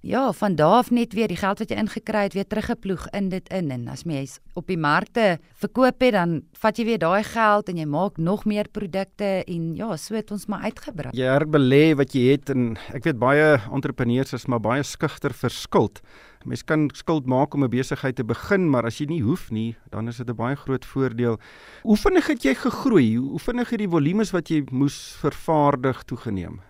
Ja, 0.00 0.32
van 0.32 0.54
daar 0.54 0.76
af 0.78 0.90
net 0.90 1.12
weer 1.12 1.26
die 1.26 1.36
geld 1.36 1.58
wat 1.58 1.72
jy 1.72 1.76
ingekry 1.76 2.20
het 2.28 2.34
weer 2.36 2.46
teruggeploeg 2.46 3.08
in 3.18 3.32
dit 3.32 3.48
in 3.50 3.72
en 3.74 3.88
as 3.90 4.04
mens 4.06 4.36
op 4.54 4.68
die 4.70 4.78
markte 4.78 5.40
verkoop 5.58 6.04
het 6.06 6.14
dan 6.14 6.36
vat 6.60 6.78
jy 6.78 6.84
weer 6.86 7.00
daai 7.02 7.24
geld 7.26 7.66
en 7.68 7.80
jy 7.82 7.86
maak 7.90 8.20
nog 8.22 8.44
meer 8.46 8.70
produkte 8.70 9.42
en 9.42 9.72
ja, 9.74 9.96
so 9.98 10.14
het 10.14 10.30
ons 10.30 10.46
maar 10.46 10.62
uitgebrei. 10.70 11.10
Jy 11.18 11.26
herbelê 11.26 11.96
wat 11.98 12.14
jy 12.14 12.28
het 12.30 12.54
en 12.54 12.76
ek 12.94 13.10
weet 13.10 13.18
baie 13.18 13.58
entrepreneurs 13.74 14.36
is 14.38 14.46
maar 14.46 14.62
baie 14.62 14.86
skugter 14.86 15.34
vir 15.34 15.50
skuld. 15.50 15.98
Mens 16.46 16.62
kan 16.62 16.86
skuld 16.94 17.26
maak 17.26 17.54
om 17.54 17.64
'n 17.64 17.70
besigheid 17.70 18.14
te 18.14 18.24
begin, 18.24 18.70
maar 18.70 18.86
as 18.86 19.00
jy 19.00 19.06
nie 19.06 19.22
hoef 19.22 19.50
nie, 19.50 19.76
dan 19.90 20.06
is 20.06 20.18
dit 20.18 20.30
'n 20.30 20.36
baie 20.36 20.54
groot 20.54 20.84
voordeel. 20.84 21.40
Hoe 21.82 21.96
vinnig 21.96 22.26
het 22.26 22.42
jy 22.44 22.54
gegroei? 22.54 23.16
Hoe 23.16 23.38
vinnig 23.40 23.70
het 23.70 23.78
die 23.78 23.90
volumes 23.90 24.30
wat 24.30 24.48
jy 24.48 24.62
moes 24.70 25.16
vervaardig 25.18 26.04
toegeneem? 26.04 26.60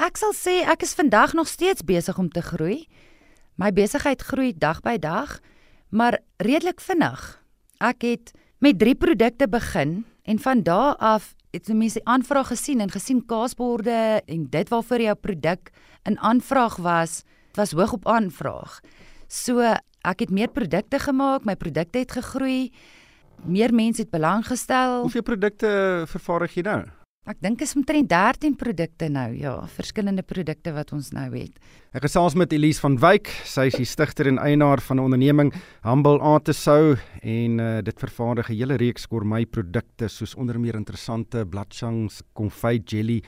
Ek 0.00 0.16
sal 0.16 0.30
sê 0.32 0.62
ek 0.64 0.80
is 0.86 0.94
vandag 0.96 1.34
nog 1.36 1.44
steeds 1.44 1.84
besig 1.84 2.16
om 2.16 2.30
te 2.32 2.40
groei. 2.40 2.86
My 3.60 3.68
besigheid 3.68 4.22
groei 4.24 4.54
dag 4.56 4.78
by 4.80 4.94
dag, 4.96 5.34
maar 5.92 6.16
redelik 6.40 6.80
vinnig. 6.80 7.20
Ek 7.84 8.06
het 8.08 8.30
met 8.64 8.78
3 8.80 8.94
produkte 8.96 9.44
begin 9.44 10.06
en 10.24 10.40
van 10.40 10.62
daardie 10.64 11.04
af 11.04 11.34
het 11.52 11.68
mense 11.68 12.00
aanvraag 12.08 12.48
gesien 12.48 12.80
en 12.80 12.88
gesien 12.88 13.20
kaasborde 13.28 14.22
en 14.24 14.46
dit 14.48 14.72
waarvoor 14.72 15.04
jou 15.04 15.16
produk 15.20 15.68
in 16.08 16.16
aanvraag 16.18 16.78
was, 16.80 17.20
was 17.60 17.76
hoog 17.76 17.92
op 17.98 18.08
aanvraag. 18.08 18.78
So 19.28 19.60
ek 19.60 20.24
het 20.24 20.32
meer 20.32 20.48
produkte 20.48 20.96
gemaak, 20.96 21.44
my 21.44 21.58
produkte 21.60 22.00
het 22.00 22.16
gegroei. 22.16 22.72
Meer 23.44 23.74
mense 23.74 24.00
het 24.00 24.10
belang 24.10 24.46
gestel. 24.48 25.02
Hoeveel 25.04 25.28
produkte 25.28 25.68
vervaardig 26.08 26.56
jy 26.56 26.64
nou? 26.64 26.99
Ek 27.28 27.36
dink 27.44 27.60
is 27.60 27.74
omtrent 27.76 28.08
13 28.08 28.54
produkte 28.56 29.10
nou, 29.12 29.28
ja, 29.36 29.52
verskillende 29.68 30.22
produkte 30.24 30.72
wat 30.72 30.88
ons 30.96 31.10
nou 31.12 31.26
het. 31.34 31.58
Ek 31.92 32.06
gesels 32.06 32.32
met 32.32 32.54
Elise 32.56 32.80
van 32.80 32.94
Wyk, 32.96 33.28
sy 33.44 33.66
is 33.68 33.76
die 33.76 33.88
stigter 33.88 34.30
en 34.30 34.38
eienaar 34.40 34.80
van 34.80 34.96
'n 34.96 35.04
onderneming 35.04 35.52
Humble 35.84 36.16
Artesou 36.18 36.96
en 37.20 37.60
uh, 37.60 37.82
dit 37.84 37.98
vervaardig 38.00 38.48
'n 38.48 38.56
hele 38.56 38.76
reeks 38.80 39.04
gourmetprodukte 39.04 40.08
soos 40.08 40.34
onder 40.34 40.58
meer 40.58 40.74
interessante 40.74 41.44
bladchangs, 41.44 42.22
konfyt 42.32 42.88
jelly 42.88 43.22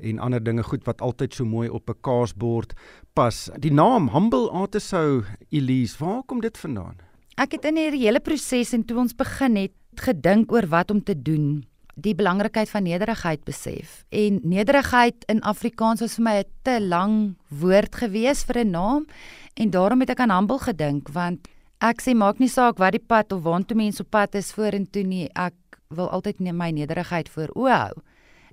en 0.00 0.18
ander 0.18 0.42
dinge 0.42 0.62
goed 0.62 0.84
wat 0.84 1.00
altyd 1.00 1.32
so 1.34 1.44
mooi 1.44 1.68
op 1.68 1.88
'n 1.88 2.00
kaasbord 2.02 2.74
pas. 3.14 3.48
Die 3.58 3.72
naam 3.72 4.10
Humble 4.10 4.50
Artesou 4.50 5.22
Elise, 5.50 5.96
waar 5.98 6.22
kom 6.26 6.40
dit 6.40 6.58
vandaan? 6.58 6.96
Ek 7.38 7.52
het 7.52 7.64
in 7.64 7.76
hierdie 7.76 8.06
hele 8.06 8.20
proses 8.20 8.72
en 8.72 8.84
toe 8.84 8.98
ons 8.98 9.14
begin 9.14 9.56
het, 9.56 9.72
gedink 9.94 10.52
oor 10.52 10.66
wat 10.66 10.90
om 10.90 11.00
te 11.00 11.14
doen 11.14 11.64
die 11.96 12.14
belangrikheid 12.14 12.68
van 12.68 12.84
nederigheid 12.84 13.44
besef. 13.48 14.04
En 14.12 14.40
nederigheid 14.44 15.24
in 15.32 15.40
Afrikaans 15.42 16.00
was 16.04 16.16
vir 16.18 16.24
my 16.24 16.36
'n 16.38 16.44
te 16.62 16.80
lang 16.80 17.36
woord 17.48 17.94
gewees 17.96 18.44
vir 18.44 18.64
'n 18.64 18.70
naam 18.70 19.06
en 19.54 19.70
daarom 19.70 20.00
het 20.00 20.10
ek 20.10 20.20
aan 20.20 20.30
humble 20.30 20.58
gedink 20.58 21.08
want 21.08 21.48
ek 21.80 22.00
sê 22.00 22.14
maak 22.14 22.38
nie 22.38 22.48
saak 22.48 22.78
wat 22.78 22.92
die 22.92 23.06
pad 23.06 23.32
of 23.32 23.42
waantoe 23.42 23.76
mense 23.76 24.02
op 24.02 24.10
pad 24.10 24.34
is 24.34 24.52
vorentoe 24.52 25.02
nie, 25.02 25.28
ek 25.34 25.54
wil 25.88 26.08
altyd 26.08 26.40
my 26.40 26.70
nederigheid 26.70 27.28
voor 27.28 27.48
oë 27.54 27.76
hou. 27.76 28.02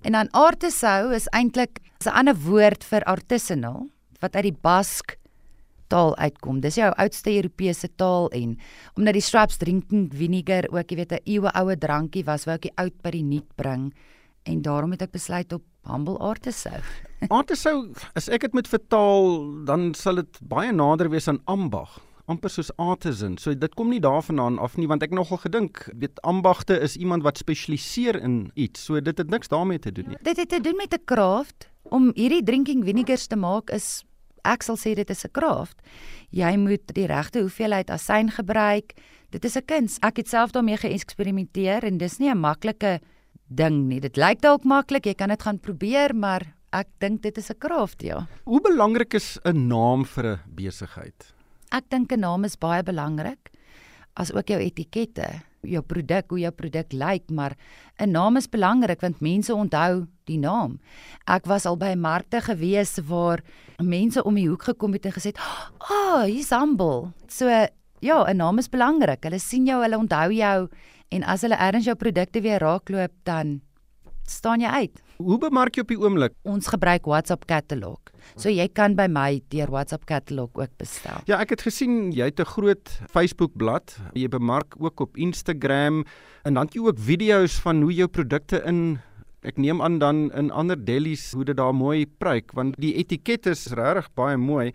En 0.04 0.12
dan 0.12 0.32
artesou 0.32 1.14
is 1.14 1.28
eintlik 1.32 1.80
'n 2.06 2.10
ander 2.10 2.36
woord 2.36 2.84
vir 2.84 3.04
artisanal 3.04 3.90
wat 4.20 4.36
uit 4.36 4.44
die 4.44 4.60
Bask 4.62 5.18
taal 5.94 6.16
uitkom. 6.18 6.62
Dis 6.64 6.80
jou 6.82 6.90
oudste 6.92 7.36
Europese 7.36 7.90
taal 8.02 8.32
en 8.34 8.56
omdat 8.98 9.18
die 9.20 9.26
Schweppes 9.26 9.62
drinking 9.62 10.10
vinegar 10.14 10.70
ook, 10.72 10.90
jy 10.90 10.98
weet, 11.02 11.14
'n 11.14 11.26
eeue 11.26 11.52
oue 11.54 11.78
drankie 11.78 12.26
was, 12.26 12.46
wou 12.46 12.56
ek 12.56 12.70
die 12.70 12.78
oud 12.78 12.96
by 13.04 13.12
die 13.12 13.24
nuut 13.24 13.50
bring 13.56 13.94
en 14.46 14.62
daarom 14.62 14.92
het 14.92 15.02
ek 15.02 15.12
besluit 15.12 15.54
op 15.54 15.64
Humble 15.88 16.18
Artesou. 16.20 16.80
Artesou, 17.30 17.94
as 18.16 18.30
ek 18.30 18.42
dit 18.42 18.54
moet 18.54 18.68
vertaal, 18.68 19.64
dan 19.66 19.94
sal 19.94 20.16
dit 20.16 20.40
baie 20.42 20.72
nader 20.72 21.10
wees 21.10 21.28
aan 21.28 21.42
ambag 21.46 22.02
amper 22.32 22.50
soos 22.50 22.72
artisan. 22.80 23.38
So 23.38 23.54
dit 23.54 23.76
kom 23.76 23.90
nie 23.92 24.00
daarvandaan 24.04 24.60
af 24.64 24.78
nie 24.80 24.88
want 24.88 25.04
ek 25.04 25.12
nogal 25.12 25.42
gedink, 25.44 25.84
weet 26.00 26.22
ambagte 26.24 26.78
is 26.80 26.96
iemand 26.96 27.26
wat 27.28 27.42
spesialiseer 27.42 28.20
in 28.22 28.52
iets. 28.56 28.86
So 28.88 29.02
dit 29.04 29.18
het 29.18 29.30
niks 29.30 29.52
daarmee 29.52 29.80
te 29.80 29.92
doen 29.92 30.14
nie. 30.14 30.20
Dit 30.24 30.40
het 30.40 30.50
te 30.50 30.62
doen 30.64 30.78
met 30.80 30.94
'n 30.94 31.04
craft 31.06 31.70
om 31.84 32.12
hierdie 32.16 32.44
drinking 32.44 32.84
vinegars 32.84 33.28
te 33.28 33.36
maak 33.36 33.70
is 33.70 34.04
ek 34.46 34.64
sal 34.64 34.78
sê 34.78 34.96
dit 34.96 35.10
is 35.10 35.26
'n 35.26 35.32
kraft. 35.32 35.82
Jy 36.32 36.58
moet 36.58 36.94
die 36.94 37.08
regte 37.08 37.40
hoeveelheid 37.40 37.90
asyn 37.90 38.30
gebruik. 38.30 38.94
Dit 39.32 39.46
is 39.46 39.56
'n 39.58 39.66
kuns. 39.66 40.00
Ek 40.02 40.18
het 40.18 40.28
self 40.28 40.52
daarmee 40.52 40.78
geëksperimenteer 40.78 41.84
en 41.84 41.98
dis 41.98 42.20
nie 42.20 42.30
'n 42.30 42.40
maklike 42.40 43.00
ding 43.48 43.88
nie. 43.88 44.00
Dit 44.00 44.18
lyk 44.18 44.42
dalk 44.42 44.64
maklik, 44.64 45.06
jy 45.06 45.14
kan 45.14 45.30
dit 45.30 45.42
gaan 45.42 45.60
probeer, 45.60 46.16
maar 46.16 46.56
ek 46.72 46.88
dink 47.00 47.22
dit 47.22 47.38
is 47.38 47.50
'n 47.50 47.58
kraft, 47.60 48.02
ja. 48.02 48.28
Hoe 48.46 48.62
belangrik 48.62 49.14
is 49.14 49.40
'n 49.46 49.68
naam 49.68 50.06
vir 50.06 50.26
'n 50.26 50.40
besigheid? 50.56 51.34
Ek 51.72 51.90
dink 51.90 52.12
'n 52.12 52.20
naam 52.20 52.44
is 52.44 52.56
baie 52.56 52.84
belangrik, 52.84 53.50
as 54.16 54.32
ook 54.32 54.48
jou 54.48 54.60
etikette 54.60 55.42
jou 55.64 55.82
produk, 55.82 56.30
hoe 56.30 56.40
jou 56.44 56.52
produk 56.52 56.94
lyk, 56.94 57.30
maar 57.32 57.56
'n 58.00 58.12
naam 58.12 58.38
is 58.38 58.48
belangrik 58.48 59.02
want 59.02 59.22
mense 59.22 59.54
onthou 59.54 60.08
die 60.26 60.38
naam. 60.38 60.80
Ek 61.28 61.46
was 61.46 61.66
al 61.66 61.78
by 61.78 61.96
markte 61.96 62.42
gewees 62.42 63.00
waar 63.08 63.42
mense 63.80 64.24
om 64.24 64.36
die 64.36 64.48
hoek 64.48 64.64
gekom 64.64 64.94
het 64.94 65.06
en 65.06 65.12
gesê, 65.12 65.36
"Ag, 65.36 65.72
oh, 65.90 66.24
hier's 66.24 66.50
Humble." 66.50 67.14
So 67.28 67.48
ja, 68.00 68.26
'n 68.26 68.38
naam 68.38 68.58
is 68.58 68.70
belangrik. 68.70 69.24
Hulle 69.24 69.40
sien 69.40 69.66
jou, 69.66 69.82
hulle 69.82 69.98
onthou 69.98 70.32
jou 70.32 70.70
en 71.10 71.24
as 71.24 71.42
hulle 71.42 71.56
ergens 71.56 71.86
jou 71.86 71.96
produkte 71.96 72.42
weer 72.42 72.60
raakloop, 72.60 73.12
dan 73.24 73.62
staan 74.30 74.62
jy 74.64 74.68
uit. 74.68 75.02
Hoe 75.18 75.38
bemark 75.38 75.76
jy 75.76 75.84
op 75.86 75.92
die 75.94 76.00
oomblik? 76.00 76.34
Ons 76.48 76.68
gebruik 76.68 77.06
WhatsApp 77.06 77.46
katalog. 77.48 78.00
So 78.36 78.50
jy 78.50 78.66
kan 78.72 78.96
by 78.98 79.08
my 79.12 79.42
deur 79.54 79.72
WhatsApp 79.72 80.06
katalog 80.10 80.50
ook 80.58 80.72
bestel. 80.82 81.22
Ja, 81.30 81.40
ek 81.44 81.56
het 81.56 81.66
gesien 81.68 82.12
jy 82.12 82.32
het 82.32 82.40
'n 82.40 82.46
groot 82.46 82.90
Facebook 83.12 83.54
bladsy. 83.56 84.02
Jy 84.14 84.28
bemark 84.28 84.76
ook 84.80 85.00
op 85.00 85.18
Instagram 85.18 86.06
en 86.44 86.54
dan 86.54 86.68
jy 86.72 86.82
ook 86.82 87.00
video's 87.00 87.60
van 87.60 87.82
hoe 87.82 87.94
jou 87.94 88.08
produkte 88.08 88.64
in 88.66 89.00
ek 89.44 89.58
neem 89.58 89.82
aan 89.82 90.00
dan 90.00 90.32
in 90.32 90.52
ander 90.52 90.78
delis 90.86 91.32
hoe 91.34 91.44
dit 91.46 91.58
daar 91.58 91.76
mooi 91.76 92.06
pryk 92.06 92.52
want 92.54 92.76
die 92.80 92.96
etiket 92.96 93.46
is 93.46 93.68
regtig 93.68 94.10
baie 94.16 94.38
mooi. 94.38 94.72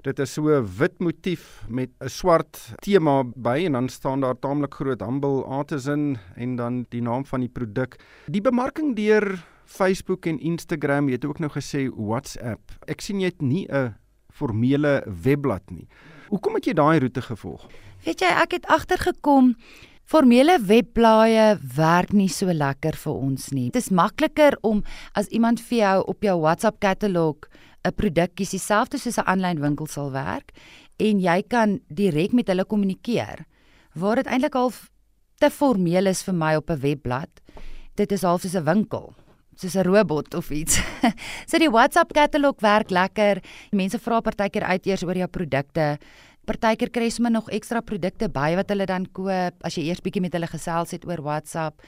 Dit 0.00 0.18
is 0.18 0.32
so 0.32 0.48
'n 0.48 0.64
wit 0.78 0.98
motief 0.98 1.62
met 1.68 1.90
'n 2.00 2.08
swart 2.08 2.72
tema 2.80 3.22
by 3.36 3.64
en 3.66 3.72
dan 3.72 3.88
staan 3.88 4.20
daar 4.20 4.38
taamlik 4.38 4.74
groot 4.74 5.00
Humble 5.00 5.44
Artisan 5.44 6.16
en 6.36 6.56
dan 6.56 6.86
die 6.88 7.02
naam 7.02 7.26
van 7.26 7.40
die 7.40 7.48
produk. 7.48 8.00
Die 8.26 8.40
bemarking 8.40 8.96
deur 8.96 9.44
Facebook 9.64 10.26
en 10.26 10.40
Instagram, 10.40 11.08
jy 11.08 11.14
het 11.14 11.24
ook 11.24 11.38
nou 11.38 11.50
gesê 11.50 11.90
WhatsApp. 11.94 12.60
Ek 12.86 13.00
sien 13.00 13.20
jy 13.20 13.26
het 13.26 13.42
nie 13.42 13.66
'n 13.68 13.94
formele 14.32 15.04
webblad 15.22 15.70
nie. 15.70 15.86
Hoekom 16.28 16.54
het 16.54 16.64
jy 16.64 16.72
daai 16.72 16.98
roete 16.98 17.22
gevolg? 17.22 17.66
Weet 18.04 18.20
jy, 18.20 18.28
ek 18.28 18.52
het 18.52 18.66
agtergekom 18.66 19.56
Formele 20.10 20.58
webblaaie 20.66 21.58
werk 21.76 22.12
nie 22.12 22.28
so 22.28 22.50
lekker 22.50 22.96
vir 22.98 23.12
ons 23.12 23.52
nie. 23.54 23.68
Dit 23.70 23.84
is 23.84 23.90
makliker 23.94 24.56
om 24.66 24.82
as 25.14 25.28
iemand 25.28 25.60
vir 25.60 25.78
jou 25.78 26.04
op 26.10 26.26
jou 26.26 26.40
WhatsApp 26.40 26.80
katalog 26.80 27.46
'n 27.84 27.94
produk 27.94 28.34
kies, 28.34 28.50
dieselfde 28.50 28.98
soos 28.98 29.18
'n 29.18 29.26
aanlyn 29.26 29.60
winkel 29.60 29.86
sal 29.86 30.10
werk 30.12 30.52
en 30.98 31.20
jy 31.20 31.42
kan 31.48 31.80
direk 31.88 32.32
met 32.32 32.48
hulle 32.48 32.64
kommunikeer. 32.64 33.46
Waar 33.94 34.16
dit 34.16 34.26
eintlik 34.26 34.54
al 34.54 34.72
te 35.38 35.50
formeel 35.50 36.06
is 36.06 36.22
vir 36.22 36.34
my 36.34 36.54
op 36.56 36.70
'n 36.70 36.80
webblad. 36.80 37.30
Dit 37.96 38.12
is 38.12 38.22
half 38.22 38.42
soos 38.42 38.54
'n 38.54 38.64
winkel 38.64 39.14
soos 39.56 39.76
'n 39.76 39.84
robot 39.84 40.34
of 40.34 40.50
iets. 40.50 40.80
so 41.50 41.58
die 41.58 41.70
WhatsApp 41.70 42.12
katalog 42.12 42.60
werk 42.60 42.90
lekker. 42.90 43.42
Mense 43.70 43.98
vra 43.98 44.20
partykeer 44.20 44.62
uit 44.62 44.86
eers 44.86 45.02
oor 45.02 45.16
jou 45.16 45.28
produkte 45.28 45.98
partykeer 46.50 46.90
kry 46.90 47.06
jy 47.06 47.14
sommer 47.14 47.32
nog 47.32 47.50
ekstra 47.54 47.82
produkte 47.84 48.28
by 48.32 48.54
wat 48.58 48.72
hulle 48.72 48.86
dan 48.88 49.06
koop 49.14 49.66
as 49.66 49.76
jy 49.76 49.86
eers 49.90 50.02
bietjie 50.02 50.22
met 50.24 50.34
hulle 50.34 50.48
gesels 50.50 50.94
het 50.96 51.04
oor 51.06 51.22
WhatsApp. 51.22 51.82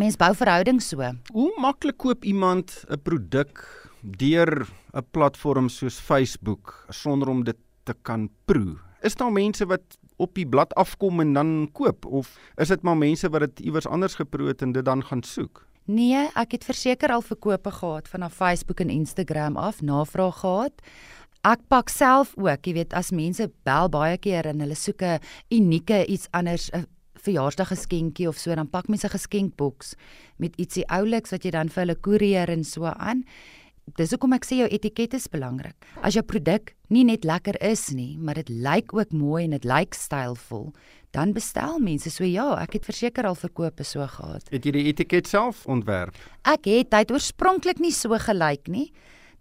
Mense 0.00 0.18
bou 0.20 0.32
verhoudings 0.36 0.88
so. 0.92 1.02
Hoe 1.32 1.50
maklik 1.60 1.98
koop 1.98 2.24
iemand 2.24 2.84
'n 2.88 3.00
produk 3.02 3.64
deur 4.06 4.66
'n 4.94 5.04
platform 5.10 5.68
soos 5.68 5.98
Facebook 5.98 6.86
sonder 6.88 7.28
om 7.28 7.44
dit 7.44 7.56
te 7.84 7.94
kan 8.02 8.30
proe? 8.44 8.76
Is 9.02 9.14
daar 9.14 9.32
mense 9.32 9.66
wat 9.66 9.98
op 10.16 10.34
die 10.34 10.46
blad 10.46 10.74
afkom 10.74 11.20
en 11.20 11.32
dan 11.32 11.68
koop 11.72 12.06
of 12.06 12.38
is 12.56 12.68
dit 12.68 12.82
maar 12.82 12.96
mense 12.96 13.28
wat 13.28 13.40
dit 13.40 13.60
iewers 13.60 13.86
anders 13.86 14.14
geproe 14.14 14.48
het 14.48 14.62
en 14.62 14.72
dit 14.72 14.84
dan 14.84 15.04
gaan 15.04 15.22
soek? 15.22 15.66
Nee, 15.84 16.28
ek 16.34 16.52
het 16.52 16.64
verseker 16.64 17.10
al 17.10 17.22
verkope 17.22 17.70
gehad 17.70 18.08
vanaf 18.08 18.34
Facebook 18.34 18.80
en 18.80 18.90
Instagram 18.90 19.56
af, 19.56 19.82
navraag 19.82 20.40
gehad 20.40 20.82
ek 21.46 21.62
pak 21.70 21.90
self 21.92 22.34
ook, 22.40 22.66
jy 22.66 22.74
weet, 22.80 22.94
as 22.96 23.12
mense 23.14 23.46
bel 23.66 23.90
baie 23.92 24.18
keer 24.18 24.48
en 24.50 24.62
hulle 24.64 24.74
soek 24.74 25.02
'n 25.02 25.20
unieke 25.50 26.06
iets 26.06 26.28
anders 26.32 26.70
'n 26.74 26.86
verjaarsdaggeskenkie 27.14 28.28
of 28.28 28.38
so, 28.38 28.54
dan 28.54 28.68
pak 28.68 28.88
mense 28.88 29.06
'n 29.06 29.14
geskenkboks 29.14 29.94
met 30.38 30.56
ietsie 30.56 30.84
ouliks 30.88 31.30
wat 31.30 31.44
jy 31.44 31.50
dan 31.50 31.68
vir 31.68 31.84
hulle 31.84 32.00
koerier 32.00 32.48
en 32.50 32.64
so 32.64 32.84
aan. 32.84 33.24
Dis 33.94 34.10
hoekom 34.10 34.32
ek 34.32 34.44
sê 34.44 34.58
jou 34.58 34.68
etiket 34.68 35.14
is 35.14 35.28
belangrik. 35.30 35.76
As 36.02 36.14
jou 36.14 36.24
produk 36.26 36.74
nie 36.90 37.04
net 37.04 37.24
lekker 37.24 37.56
is 37.62 37.92
nie, 37.94 38.18
maar 38.18 38.34
dit 38.34 38.48
lyk 38.48 38.92
ook 38.92 39.12
mooi 39.12 39.44
en 39.44 39.50
dit 39.50 39.64
lyk 39.64 39.94
stylvol, 39.94 40.74
dan 41.12 41.32
bestel 41.32 41.78
mense. 41.78 42.10
So 42.10 42.24
ja, 42.24 42.56
ek 42.58 42.72
het 42.72 42.84
verseker 42.84 43.24
al 43.26 43.38
verkope 43.38 43.84
so 43.84 44.02
gehad. 44.06 44.42
Het 44.50 44.66
jy 44.66 44.72
die 44.72 44.86
etiket 44.90 45.26
self 45.26 45.66
ontwerp? 45.66 46.18
Ek 46.42 46.66
het 46.66 46.90
dit 46.90 47.14
oorspronklik 47.14 47.78
nie 47.78 47.94
so 47.94 48.18
gelyk 48.18 48.66
nie 48.68 48.90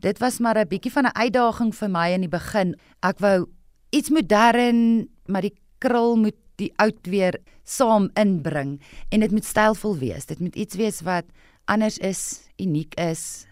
dit 0.06 0.18
was 0.20 0.40
maar 0.40 0.58
'n 0.58 0.68
bietjie 0.68 0.92
van 0.92 1.06
'n 1.06 1.18
uitdaging 1.24 1.76
vir 1.76 1.90
my 1.90 2.10
in 2.14 2.22
die 2.22 2.30
begin. 2.30 2.76
Ek 3.02 3.20
wou 3.20 3.46
iets 3.90 4.10
modern, 4.10 5.08
maar 5.26 5.42
die 5.42 5.58
krul 5.78 6.16
moet 6.16 6.36
die 6.56 6.74
oud 6.76 7.08
weer 7.08 7.40
saam 7.64 8.10
inbring 8.14 8.82
en 9.10 9.20
dit 9.20 9.32
moet 9.32 9.46
stylvol 9.46 9.98
wees. 9.98 10.26
Dit 10.26 10.40
moet 10.40 10.56
iets 10.56 10.76
wees 10.76 11.02
wat 11.02 11.26
anders 11.66 11.98
is, 11.98 12.50
uniek 12.58 12.94
is, 13.00 13.46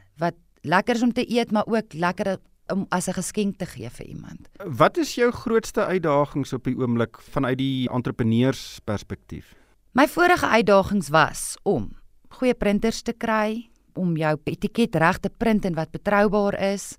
lekker 0.63 0.95
is 0.95 1.03
om 1.03 1.13
te 1.13 1.25
eet, 1.27 1.51
maar 1.51 1.67
ook 1.67 1.93
lekker 1.93 2.37
om 2.71 2.85
as 2.89 3.07
'n 3.07 3.13
geskenk 3.13 3.57
te 3.57 3.65
gee 3.65 3.89
vir 3.89 4.05
iemand. 4.05 4.47
Wat 4.63 4.97
is 4.97 5.15
jou 5.15 5.31
grootste 5.31 5.85
uitdagings 5.85 6.53
op 6.53 6.63
die 6.63 6.77
oomblik 6.77 7.17
vanuit 7.21 7.57
die 7.57 7.89
entrepreneursperspektief? 7.89 9.55
My 9.91 10.07
vorige 10.07 10.47
uitdagings 10.47 11.09
was 11.09 11.57
om 11.63 11.91
goeie 12.29 12.53
printers 12.53 13.01
te 13.01 13.13
kry, 13.13 13.69
om 13.93 14.17
jou 14.17 14.37
etiket 14.43 14.95
reg 14.95 15.19
te 15.19 15.29
print 15.29 15.65
en 15.65 15.75
wat 15.75 15.91
betroubaar 15.91 16.57
is. 16.73 16.95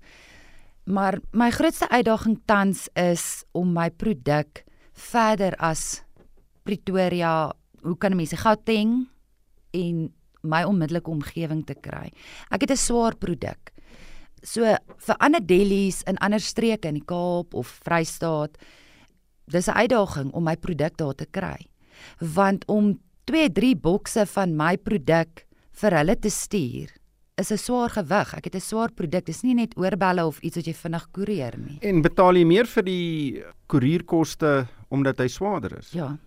Maar 0.85 1.19
my 1.31 1.49
grootste 1.51 1.89
uitdaging 1.89 2.39
tans 2.45 2.87
is 2.93 3.43
om 3.51 3.73
my 3.73 3.89
produk 3.89 4.63
verder 4.93 5.55
as 5.57 6.03
Pretoria, 6.63 7.53
hoe 7.81 7.97
kan 7.97 8.15
mense 8.15 8.37
Gauteng 8.37 9.07
en 9.71 10.13
my 10.45 10.63
onmiddellike 10.63 11.11
omgewing 11.11 11.65
te 11.65 11.75
kry. 11.75 12.11
Ek 12.51 12.61
het 12.61 12.71
'n 12.71 12.77
swaar 12.77 13.15
produk. 13.15 13.71
So 14.43 14.61
vir 14.97 15.15
ander 15.19 15.41
delis 15.41 16.03
in 16.03 16.17
ander 16.17 16.39
streke 16.39 16.87
in 16.87 16.95
die 16.95 17.05
Kaap 17.05 17.53
of 17.53 17.79
Vrystaat, 17.83 18.57
dis 19.47 19.67
'n 19.67 19.77
uitdaging 19.77 20.31
om 20.33 20.43
my 20.43 20.55
produk 20.55 20.97
daar 20.97 21.15
te 21.15 21.25
kry. 21.25 21.67
Want 22.19 22.65
om 22.67 22.99
2, 23.25 23.49
3 23.49 23.75
bokse 23.75 24.25
van 24.25 24.55
my 24.55 24.77
produk 24.77 25.45
vir 25.71 25.91
hulle 25.91 26.15
te 26.15 26.29
stuur 26.29 26.89
is 27.37 27.51
'n 27.51 27.57
swaar 27.57 27.89
gewig. 27.89 28.33
Ek 28.33 28.43
het 28.45 28.55
'n 28.55 28.59
swaar 28.59 28.91
produk. 28.91 29.25
Dis 29.25 29.41
nie 29.43 29.53
net 29.53 29.77
oorbelle 29.77 30.25
of 30.25 30.39
iets 30.39 30.55
wat 30.55 30.65
jy 30.65 30.73
vinnig 30.73 31.07
koerier 31.11 31.57
nie. 31.57 31.77
En 31.81 32.01
betaal 32.01 32.35
jy 32.35 32.45
meer 32.45 32.65
vir 32.65 32.83
die 32.83 33.43
koerierkoste 33.67 34.67
omdat 34.89 35.17
hy 35.17 35.27
swaarder 35.27 35.77
is? 35.77 35.91
Ja. 35.91 36.17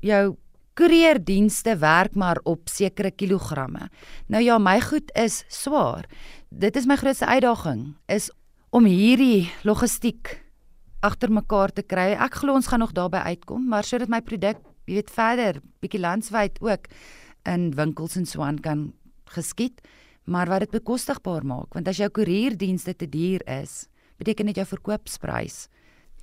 Jou 0.00 0.36
koerierdienste 0.78 1.74
werk 1.82 2.14
maar 2.14 2.38
op 2.46 2.70
sekere 2.70 3.10
kilogramme. 3.10 3.88
Nou 4.30 4.42
ja, 4.44 4.58
my 4.62 4.78
goed 4.80 5.10
is 5.18 5.42
swaar. 5.48 6.06
Dit 6.48 6.76
is 6.76 6.86
my 6.86 6.96
grootste 6.96 7.26
uitdaging 7.26 7.96
is 8.06 8.30
om 8.70 8.86
hierdie 8.86 9.50
logistiek 9.66 10.36
agter 11.00 11.32
mekaar 11.32 11.72
te 11.74 11.82
kry. 11.82 12.12
Ek 12.14 12.40
glo 12.40 12.54
ons 12.54 12.70
gaan 12.70 12.82
nog 12.82 12.94
daarby 12.94 13.18
uitkom, 13.34 13.66
maar 13.68 13.86
sodat 13.86 14.10
my 14.10 14.20
produk, 14.22 14.60
jy 14.86 15.00
weet, 15.00 15.10
verder 15.10 15.60
bietjie 15.82 16.00
landwyd 16.00 16.58
ook 16.64 16.88
in 17.48 17.70
winkels 17.76 18.16
en 18.16 18.26
so 18.26 18.42
aan 18.42 18.58
kan 18.62 18.92
geskied 19.34 19.82
maar 20.28 20.48
wat 20.48 20.66
dit 20.66 20.76
bekostigbaar 20.76 21.44
maak 21.46 21.74
want 21.76 21.88
as 21.88 22.00
jou 22.00 22.08
koerierdienste 22.12 22.94
te 22.96 23.08
duur 23.08 23.44
is 23.60 23.86
beteken 24.20 24.50
dit 24.50 24.60
jou 24.60 24.66
verkoopsprys 24.68 25.66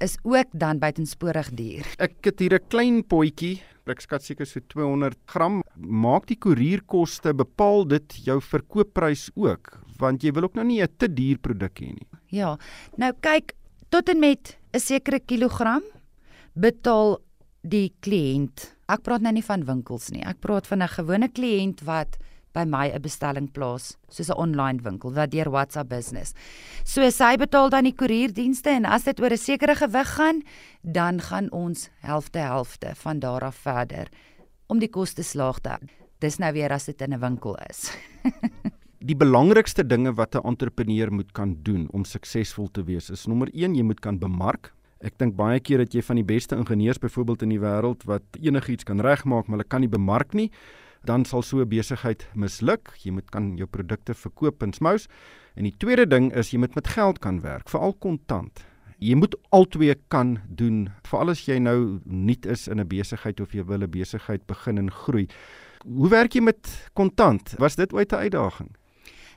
is 0.04 0.18
ook 0.24 0.52
dan 0.52 0.80
buitensporig 0.80 1.50
duur. 1.56 1.88
Ek 1.98 2.18
het 2.25 2.40
hier 2.40 2.54
'n 2.54 2.68
klein 2.68 3.04
potjie, 3.04 3.62
ek 3.86 4.02
skat 4.02 4.24
seker 4.24 4.46
so 4.46 4.60
200 4.60 5.18
gram. 5.25 5.62
Maak 5.78 6.28
die 6.28 6.38
koerierkoste 6.38 7.34
bepaal 7.34 7.88
dit 7.88 8.25
jou 8.25 8.42
verkoopprys 8.42 9.30
ook, 9.36 9.80
want 9.98 10.24
jy 10.24 10.32
wil 10.32 10.44
ook 10.44 10.56
nou 10.56 10.66
nie 10.66 10.82
'n 10.82 10.88
te 10.98 11.08
duur 11.08 11.38
produk 11.38 11.80
hê 11.80 11.94
nie. 11.94 12.08
Ja. 12.28 12.58
Nou 12.98 13.14
kyk, 13.22 13.54
tot 13.90 14.10
en 14.10 14.20
met 14.20 14.58
'n 14.74 14.80
sekere 14.80 15.20
kilogram 15.20 15.84
betaal 16.54 17.20
die 17.62 17.94
kliënt. 18.02 18.75
Ek 18.88 19.02
praat 19.02 19.22
nou 19.22 19.34
nie 19.34 19.44
van 19.44 19.66
winkels 19.66 20.12
nie. 20.12 20.22
Ek 20.22 20.40
praat 20.40 20.68
van 20.68 20.82
'n 20.82 20.88
gewone 20.88 21.28
kliënt 21.28 21.84
wat 21.84 22.18
by 22.56 22.64
my 22.64 22.88
'n 22.90 23.02
bestelling 23.02 23.52
plaas, 23.52 23.98
soos 24.10 24.30
'n 24.30 24.40
online 24.40 24.82
winkel 24.82 25.14
wat 25.14 25.32
deur 25.32 25.50
WhatsApp 25.52 25.90
Business. 25.90 26.34
So 26.84 27.10
sy 27.10 27.36
betaal 27.38 27.70
dan 27.70 27.84
die 27.84 27.96
koerierdienste 27.96 28.70
en 28.70 28.86
as 28.86 29.04
dit 29.04 29.20
oor 29.20 29.32
'n 29.32 29.38
sekere 29.38 29.76
gewig 29.76 30.16
gaan, 30.16 30.42
dan 30.82 31.20
gaan 31.22 31.52
ons 31.52 31.90
helfte 32.00 32.40
helfte 32.40 32.96
van 32.96 33.20
daar 33.20 33.44
af 33.44 33.56
verder 33.56 34.08
om 34.68 34.80
die 34.80 34.90
koste 34.90 35.24
slaag 35.24 35.60
te. 35.60 35.78
Dis 36.20 36.38
nou 36.38 36.54
weer 36.54 36.72
as 36.72 36.86
dit 36.86 37.02
in 37.02 37.14
'n 37.14 37.20
winkel 37.20 37.58
is. 37.70 37.92
die 39.10 39.16
belangrikste 39.16 39.84
dinge 39.84 40.14
wat 40.14 40.36
'n 40.36 40.48
entrepreneur 40.48 41.12
moet 41.12 41.32
kan 41.32 41.58
doen 41.64 41.88
om 41.92 42.04
suksesvol 42.04 42.72
te 42.72 42.84
wees 42.84 43.10
is 43.10 43.28
nommer 43.28 43.50
1 43.54 43.76
jy 43.76 43.84
moet 43.84 44.00
kan 44.00 44.18
bemark. 44.20 44.74
Ek 45.02 45.18
dink 45.18 45.36
baie 45.36 45.60
keer 45.60 45.78
dat 45.78 45.94
jy 45.94 46.02
van 46.02 46.16
die 46.16 46.24
beste 46.24 46.56
ingenieurs 46.56 47.00
byvoorbeeld 47.00 47.42
in 47.42 47.50
die 47.50 47.60
wêreld 47.60 48.06
wat 48.06 48.24
enigiets 48.42 48.84
kan 48.84 49.00
regmaak, 49.00 49.48
maar 49.48 49.58
hulle 49.58 49.68
kan 49.68 49.82
nie 49.82 49.90
bemark 49.90 50.34
nie 50.34 50.52
dan 51.06 51.26
sal 51.26 51.42
so 51.42 51.62
'n 51.62 51.70
besigheid 51.70 52.28
misluk. 52.34 52.94
Jy 53.04 53.12
moet 53.12 53.30
kan 53.32 53.58
jou 53.58 53.68
produkte 53.68 54.14
verkoop 54.14 54.64
en 54.64 54.74
smous. 54.74 55.08
En 55.56 55.64
die 55.64 55.76
tweede 55.78 56.08
ding 56.08 56.34
is 56.34 56.52
jy 56.52 56.60
moet 56.60 56.76
met 56.76 56.88
geld 56.88 57.20
kan 57.20 57.42
werk, 57.42 57.70
veral 57.70 57.94
kontant. 57.94 58.66
Jy 59.00 59.16
moet 59.16 59.36
albei 59.50 59.96
kan 60.08 60.40
doen, 60.48 60.90
veral 61.04 61.30
as 61.30 61.46
jy 61.46 61.60
nou 61.60 62.00
nuut 62.06 62.46
is 62.46 62.68
in 62.68 62.80
'n 62.80 62.88
besigheid 62.88 63.40
of 63.40 63.52
jy 63.54 63.64
wil 63.64 63.84
'n 63.84 63.90
besigheid 63.90 64.46
begin 64.48 64.78
en 64.78 64.92
groei. 64.92 65.28
Hoe 65.86 66.10
werk 66.10 66.34
jy 66.34 66.42
met 66.42 66.90
kontant? 66.94 67.56
Was 67.58 67.76
dit 67.76 67.94
ooit 67.94 68.12
'n 68.12 68.16
uitdaging? 68.16 68.76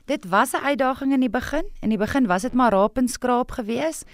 Dit 0.05 0.25
was 0.25 0.53
'n 0.53 0.63
uitdaging 0.63 1.13
in 1.13 1.19
die 1.19 1.29
begin. 1.29 1.69
In 1.81 1.89
die 1.89 1.97
begin 1.97 2.27
was 2.27 2.41
dit 2.41 2.53
maar 2.53 2.71
raap 2.71 2.97
en 2.97 3.07
skraap 3.07 3.51
geweest. 3.51 4.05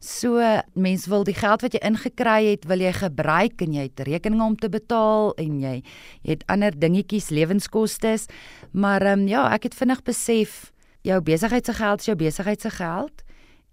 So 0.00 0.40
mens 0.72 1.04
wil 1.06 1.26
die 1.28 1.36
geld 1.36 1.60
wat 1.60 1.74
jy 1.76 1.80
ingekry 1.84 2.46
het, 2.46 2.64
wil 2.64 2.80
jy 2.80 2.92
gebruik 2.96 3.60
en 3.60 3.74
jy 3.76 3.82
het 3.84 4.00
rekeninge 4.08 4.46
om 4.46 4.56
te 4.56 4.70
betaal 4.72 5.34
en 5.36 5.58
jy, 5.60 5.74
jy 6.24 6.36
het 6.38 6.44
ander 6.48 6.72
dingetjies, 6.72 7.28
lewenskoste. 7.28 8.14
Maar 8.72 9.04
ehm 9.10 9.20
um, 9.20 9.28
ja, 9.28 9.44
ek 9.52 9.68
het 9.68 9.76
vinnig 9.76 10.00
besef 10.02 10.72
jou 11.04 11.20
besigheid 11.20 11.66
se 11.66 11.74
geld 11.76 12.00
is 12.00 12.08
jou 12.08 12.16
besigheid 12.16 12.60
se 12.60 12.70
geld 12.70 13.24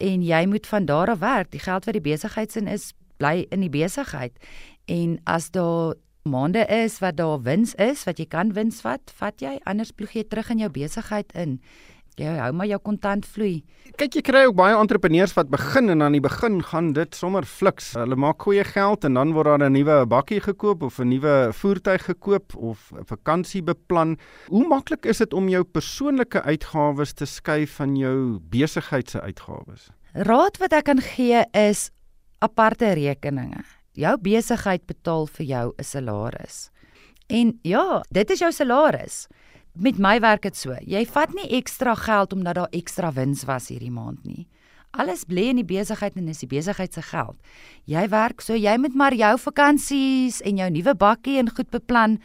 en 0.03 0.23
jy 0.23 0.45
moet 0.45 0.67
van 0.67 0.85
daar 0.85 1.09
af 1.15 1.23
werk. 1.23 1.51
Die 1.51 1.63
geld 1.63 1.87
wat 1.87 1.95
die 1.95 2.03
besigheid 2.03 2.51
se 2.51 2.59
is, 2.59 2.91
bly 3.17 3.47
in 3.49 3.63
die 3.63 3.71
besigheid. 3.71 4.35
En 4.85 5.19
as 5.23 5.49
daar 5.51 5.95
maande 6.27 6.65
is 6.67 6.99
wat 6.99 7.17
daar 7.17 7.41
wins 7.41 7.73
is, 7.75 8.03
wat 8.03 8.19
jy 8.19 8.27
kan 8.27 8.51
wins 8.53 8.81
vat, 8.83 9.01
vat 9.15 9.41
jy 9.41 9.57
anders 9.63 9.91
ploeg 9.95 10.11
jy 10.11 10.23
terug 10.27 10.51
in 10.51 10.65
jou 10.65 10.69
besigheid 10.69 11.31
in. 11.39 11.61
Ja, 12.17 12.31
hou 12.41 12.53
maar 12.57 12.65
jou 12.65 12.79
kontant 12.81 13.27
vloei. 13.29 13.59
Kyk, 13.97 14.15
jy 14.17 14.21
kry 14.25 14.39
ook 14.47 14.55
baie 14.57 14.73
entrepreneurs 14.73 15.35
wat 15.37 15.51
begin 15.53 15.91
en 15.93 16.01
aan 16.01 16.15
die 16.17 16.21
begin 16.23 16.55
gaan 16.65 16.87
dit 16.97 17.13
sommer 17.13 17.45
fliks. 17.45 17.91
Hulle 17.93 18.17
maak 18.17 18.41
goeie 18.41 18.63
geld 18.65 19.05
en 19.05 19.19
dan 19.19 19.35
word 19.35 19.51
daar 19.51 19.69
'n 19.69 19.73
nuwe 19.77 20.05
bakkie 20.09 20.39
gekoop 20.41 20.81
of 20.81 20.97
'n 20.99 21.09
nuwe 21.13 21.53
voertuig 21.53 22.05
gekoop 22.09 22.55
of 22.55 22.91
'n 22.91 23.05
vakansie 23.05 23.61
beplan. 23.61 24.17
Hoe 24.49 24.67
maklik 24.67 25.05
is 25.05 25.17
dit 25.17 25.33
om 25.33 25.47
jou 25.47 25.63
persoonlike 25.63 26.41
uitgawes 26.41 27.13
te 27.13 27.25
skei 27.25 27.67
van 27.67 27.95
jou 27.95 28.39
besigheid 28.39 29.09
se 29.09 29.21
uitgawes? 29.21 29.89
Raad 30.13 30.57
wat 30.57 30.73
ek 30.73 30.85
kan 30.85 31.01
gee 31.01 31.45
is 31.53 31.91
aparte 32.39 32.93
rekeninge. 32.93 33.63
Jou 33.93 34.17
besigheid 34.17 34.87
betaal 34.87 35.27
vir 35.27 35.45
jou 35.45 35.73
'n 35.77 35.83
salaris. 35.83 36.71
En 37.27 37.59
ja, 37.61 38.03
dit 38.09 38.29
is 38.29 38.39
jou 38.39 38.51
salaris 38.51 39.27
met 39.81 39.99
my 40.01 40.19
werk 40.23 40.45
dit 40.47 40.57
so. 40.57 40.75
Jy 40.85 41.03
vat 41.09 41.33
nie 41.37 41.49
ekstra 41.57 41.95
geld 41.95 42.33
omdat 42.33 42.55
daar 42.55 42.73
ekstra 42.75 43.11
wins 43.13 43.43
was 43.47 43.69
hierdie 43.71 43.91
maand 43.93 44.23
nie. 44.25 44.47
Alles 44.97 45.25
bly 45.27 45.49
in 45.51 45.59
die 45.61 45.67
besigheid 45.67 46.15
en 46.17 46.29
dis 46.29 46.41
die 46.41 46.49
besigheid 46.49 46.93
se 46.93 47.03
geld. 47.05 47.35
Jy 47.85 48.07
werk 48.09 48.41
so 48.41 48.55
jy 48.55 48.77
moet 48.81 48.95
maar 48.95 49.13
jou 49.13 49.33
vakansies 49.37 50.41
en 50.41 50.57
jou 50.57 50.69
nuwe 50.73 50.95
bakkie 50.97 51.37
en 51.41 51.51
goed 51.51 51.69
beplan 51.73 52.17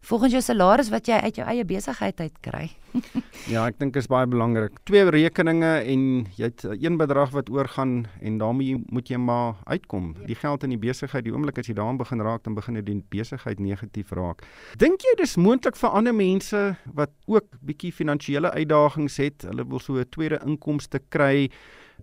volgens 0.00 0.32
jou 0.32 0.42
salaris 0.42 0.90
wat 0.92 1.08
jy 1.08 1.18
uit 1.20 1.38
jou 1.40 1.46
eie 1.48 1.64
besigheid 1.64 2.20
uit 2.20 2.36
kry. 2.44 2.68
ja, 3.52 3.66
ek 3.66 3.78
dink 3.80 3.96
is 4.00 4.08
baie 4.08 4.26
belangrik. 4.30 4.78
Twee 4.88 5.04
rekeninge 5.10 5.72
en 5.92 6.04
jy 6.38 6.48
het 6.48 6.64
een 6.70 6.96
bedrag 7.00 7.34
wat 7.34 7.50
oorgaan 7.52 8.06
en 8.20 8.38
daarmee 8.40 8.78
moet 8.88 9.10
jy 9.10 9.18
maar 9.20 9.58
uitkom. 9.66 10.14
Die 10.28 10.38
geld 10.38 10.64
in 10.64 10.74
die 10.74 10.80
besigheid, 10.80 11.26
die 11.26 11.34
oomblik 11.34 11.58
as 11.60 11.68
jy 11.68 11.76
daarin 11.78 12.00
begin 12.00 12.22
raak, 12.24 12.44
dan 12.46 12.56
begin 12.56 12.78
dit 12.80 12.86
die 12.88 13.02
besigheid 13.12 13.60
negatief 13.60 14.14
raak. 14.16 14.46
Dink 14.80 15.04
jy 15.04 15.16
dis 15.20 15.36
moontlik 15.36 15.76
vir 15.76 15.90
ander 15.90 16.16
mense 16.16 16.62
wat 16.94 17.12
ook 17.26 17.50
bietjie 17.60 17.92
finansiële 17.92 18.54
uitdagings 18.56 19.18
het, 19.20 19.48
hulle 19.50 19.66
wil 19.68 19.82
so 19.82 19.98
'n 19.98 20.08
tweede 20.10 20.40
inkomste 20.46 21.00
kry 21.10 21.50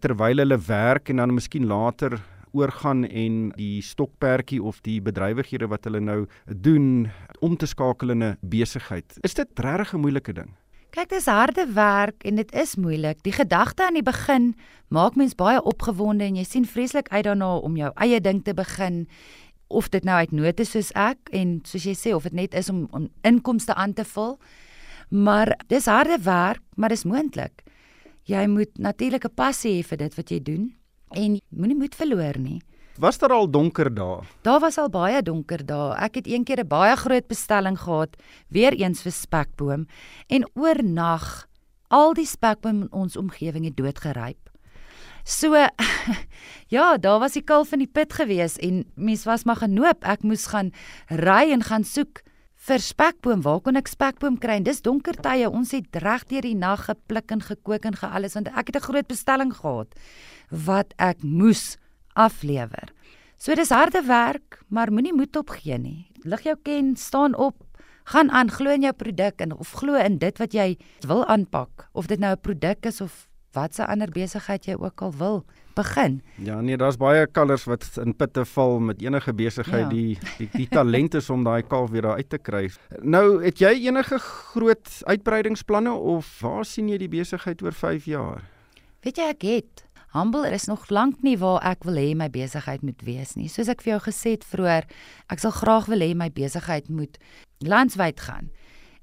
terwyl 0.03 0.37
hulle 0.43 0.57
werk 0.67 1.09
en 1.09 1.17
dan 1.17 1.33
miskien 1.33 1.67
later 1.67 2.19
oorgaan 2.55 3.05
en 3.05 3.49
die 3.59 3.81
stokperdjie 3.83 4.61
of 4.63 4.81
die 4.81 5.01
bedrywighede 5.03 5.67
wat 5.71 5.87
hulle 5.87 5.99
nou 5.99 6.25
doen 6.47 7.09
om 7.45 7.57
te 7.57 7.67
skakel 7.67 8.15
in 8.15 8.23
'n 8.23 8.37
besigheid. 8.41 9.17
Is 9.21 9.33
dit 9.33 9.59
regtig 9.59 9.93
'n 9.93 9.99
moeilike 9.99 10.33
ding? 10.33 10.55
Kyk, 10.95 11.09
dis 11.09 11.25
harde 11.25 11.65
werk 11.73 12.23
en 12.23 12.35
dit 12.35 12.53
is 12.55 12.75
moeilik. 12.75 13.17
Die 13.23 13.33
gedagte 13.35 13.83
aan 13.83 13.97
die 13.97 14.03
begin 14.03 14.53
maak 14.87 15.15
mens 15.15 15.35
baie 15.35 15.59
opgewonde 15.63 16.23
en 16.23 16.35
jy 16.35 16.43
sien 16.43 16.65
vreeslik 16.65 17.09
uit 17.11 17.23
daarna 17.23 17.57
om 17.57 17.75
jou 17.75 17.91
eie 17.95 18.21
ding 18.21 18.43
te 18.43 18.53
begin 18.53 19.07
of 19.67 19.89
dit 19.89 20.03
nou 20.03 20.15
uit 20.15 20.31
nood 20.31 20.59
is 20.59 20.71
soos 20.71 20.93
ek 20.95 21.17
en 21.35 21.59
soos 21.67 21.83
jy 21.83 21.95
sê 21.99 22.13
of 22.15 22.23
dit 22.23 22.33
net 22.33 22.53
is 22.53 22.69
om 22.69 22.87
om 22.91 23.09
inkomste 23.27 23.73
aan 23.73 23.93
te 23.93 24.05
vul. 24.05 24.39
Maar 25.09 25.57
dis 25.67 25.85
harde 25.85 26.17
werk, 26.23 26.61
maar 26.75 26.89
dis 26.89 27.03
moontlik. 27.03 27.63
Jy 28.23 28.47
moet 28.47 28.77
natuurlik 28.77 29.25
'n 29.25 29.35
passie 29.35 29.81
hê 29.81 29.85
vir 29.85 29.97
dit 29.97 30.15
wat 30.15 30.29
jy 30.31 30.39
doen 30.39 30.73
en 31.09 31.39
moenie 31.49 31.77
moed 31.77 31.95
verloor 31.95 32.39
nie. 32.39 32.61
Was 32.97 33.17
daar 33.19 33.33
al 33.35 33.49
donker 33.51 33.89
dae? 33.91 34.21
Daar 34.41 34.61
was 34.63 34.77
al 34.79 34.89
baie 34.89 35.21
donker 35.21 35.65
dae. 35.65 35.95
Ek 35.99 36.15
het 36.15 36.27
eendag 36.27 36.55
'n 36.55 36.59
een 36.59 36.67
baie 36.67 36.95
groot 36.95 37.27
bestelling 37.27 37.79
gehad, 37.79 38.15
weer 38.47 38.73
eens 38.73 39.01
vir 39.01 39.11
spekboom 39.11 39.87
en 40.27 40.49
oornag 40.53 41.47
al 41.89 42.13
die 42.13 42.25
spekboom 42.25 42.81
in 42.81 42.91
ons 42.91 43.17
omgewing 43.17 43.65
het 43.65 43.77
doodgeryp. 43.77 44.49
So 45.23 45.55
ja, 46.75 46.97
daar 46.97 47.19
was 47.19 47.33
die 47.33 47.43
kalf 47.43 47.71
in 47.71 47.79
die 47.79 47.91
put 47.91 48.13
gewees 48.13 48.57
en 48.57 48.85
mens 48.95 49.25
was 49.25 49.43
maar 49.43 49.55
genoop. 49.57 50.03
Ek 50.05 50.23
moes 50.23 50.45
gaan 50.47 50.71
ry 51.09 51.51
en 51.51 51.63
gaan 51.63 51.83
soek 51.83 52.21
vir 52.65 52.81
spekboom. 52.81 53.43
Waar 53.45 53.61
kon 53.61 53.77
ek 53.77 53.89
spekboom 53.91 54.39
kry? 54.41 54.57
En 54.59 54.65
dis 54.65 54.81
donker 54.85 55.17
tye. 55.21 55.49
Ons 55.49 55.73
het 55.75 55.99
reg 56.01 56.25
deur 56.29 56.45
die 56.45 56.57
nag 56.57 56.87
gepluk 56.87 57.33
en 57.35 57.43
gekook 57.45 57.85
en 57.85 57.97
gealles 57.99 58.37
want 58.37 58.49
ek 58.49 58.71
het 58.71 58.77
'n 58.81 58.87
groot 58.89 59.07
bestelling 59.07 59.53
gehad 59.53 59.93
wat 60.49 60.93
ek 60.97 61.23
moes 61.23 61.77
aflewer. 62.15 62.89
So 63.37 63.53
dis 63.55 63.69
harde 63.69 64.01
werk, 64.01 64.63
maar 64.69 64.91
moenie 64.91 65.13
moed 65.13 65.35
opgee 65.35 65.77
nie. 65.77 66.09
Lig 66.23 66.41
jou 66.43 66.55
ken, 66.63 66.95
staan 66.95 67.35
op, 67.35 67.55
gaan 68.05 68.31
aan, 68.31 68.49
glo 68.49 68.71
in 68.71 68.81
jou 68.81 68.93
produk 68.93 69.41
en 69.41 69.51
of 69.51 69.71
glo 69.71 69.95
in 69.95 70.17
dit 70.17 70.37
wat 70.37 70.53
jy 70.53 70.77
wil 71.01 71.25
aanpak, 71.25 71.89
of 71.93 72.07
dit 72.07 72.19
nou 72.19 72.31
'n 72.31 72.41
produk 72.41 72.85
is 72.85 73.01
of 73.01 73.27
watse 73.53 73.85
ander 73.85 74.09
besigheid 74.09 74.65
jy 74.65 74.75
ook 74.75 75.01
al 75.01 75.11
wil 75.11 75.45
begin. 75.75 76.21
Ja 76.41 76.61
nee, 76.61 76.77
daar's 76.77 76.97
baie 76.97 77.27
kalvers 77.27 77.65
wat 77.69 77.85
in 78.01 78.15
pitte 78.15 78.45
val 78.45 78.79
met 78.79 79.01
enige 79.01 79.33
besigheid 79.33 79.85
ja. 79.85 79.89
die 79.89 80.17
die 80.37 80.49
die 80.53 80.67
talent 80.67 81.15
is 81.15 81.29
om 81.29 81.43
daai 81.43 81.63
kalf 81.63 81.91
weer 81.93 82.07
daar 82.07 82.21
uit 82.21 82.29
te 82.29 82.37
kry. 82.41 82.69
Nou, 83.01 83.43
het 83.43 83.59
jy 83.59 83.73
enige 83.87 84.19
groot 84.19 85.01
uitbreidingsplanne 85.05 85.93
of 85.93 86.29
waar 86.41 86.65
sien 86.65 86.89
jy 86.89 86.97
die 86.97 87.11
besigheid 87.11 87.61
oor 87.61 87.73
5 87.73 88.05
jaar? 88.05 88.43
Weet 89.05 89.17
jy 89.21 89.29
ek 89.35 89.43
het 89.43 89.85
Humble 90.15 90.47
is 90.47 90.65
nog 90.65 90.89
lank 90.89 91.19
nie 91.27 91.35
waar 91.35 91.59
ek 91.67 91.83
wil 91.83 91.97
hê 91.99 92.13
my 92.15 92.29
besigheid 92.31 92.85
moet 92.87 93.01
wees 93.03 93.33
nie. 93.35 93.49
Soos 93.51 93.67
ek 93.67 93.81
vir 93.83 93.97
jou 93.97 94.03
gesê 94.05 94.37
het 94.37 94.45
vroeër, 94.47 94.87
ek 95.27 95.41
sal 95.43 95.51
graag 95.51 95.89
wil 95.91 95.99
hê 95.99 96.13
my 96.15 96.29
besigheid 96.31 96.87
moet 96.87 97.19
landwyd 97.59 98.23
gaan. 98.23 98.47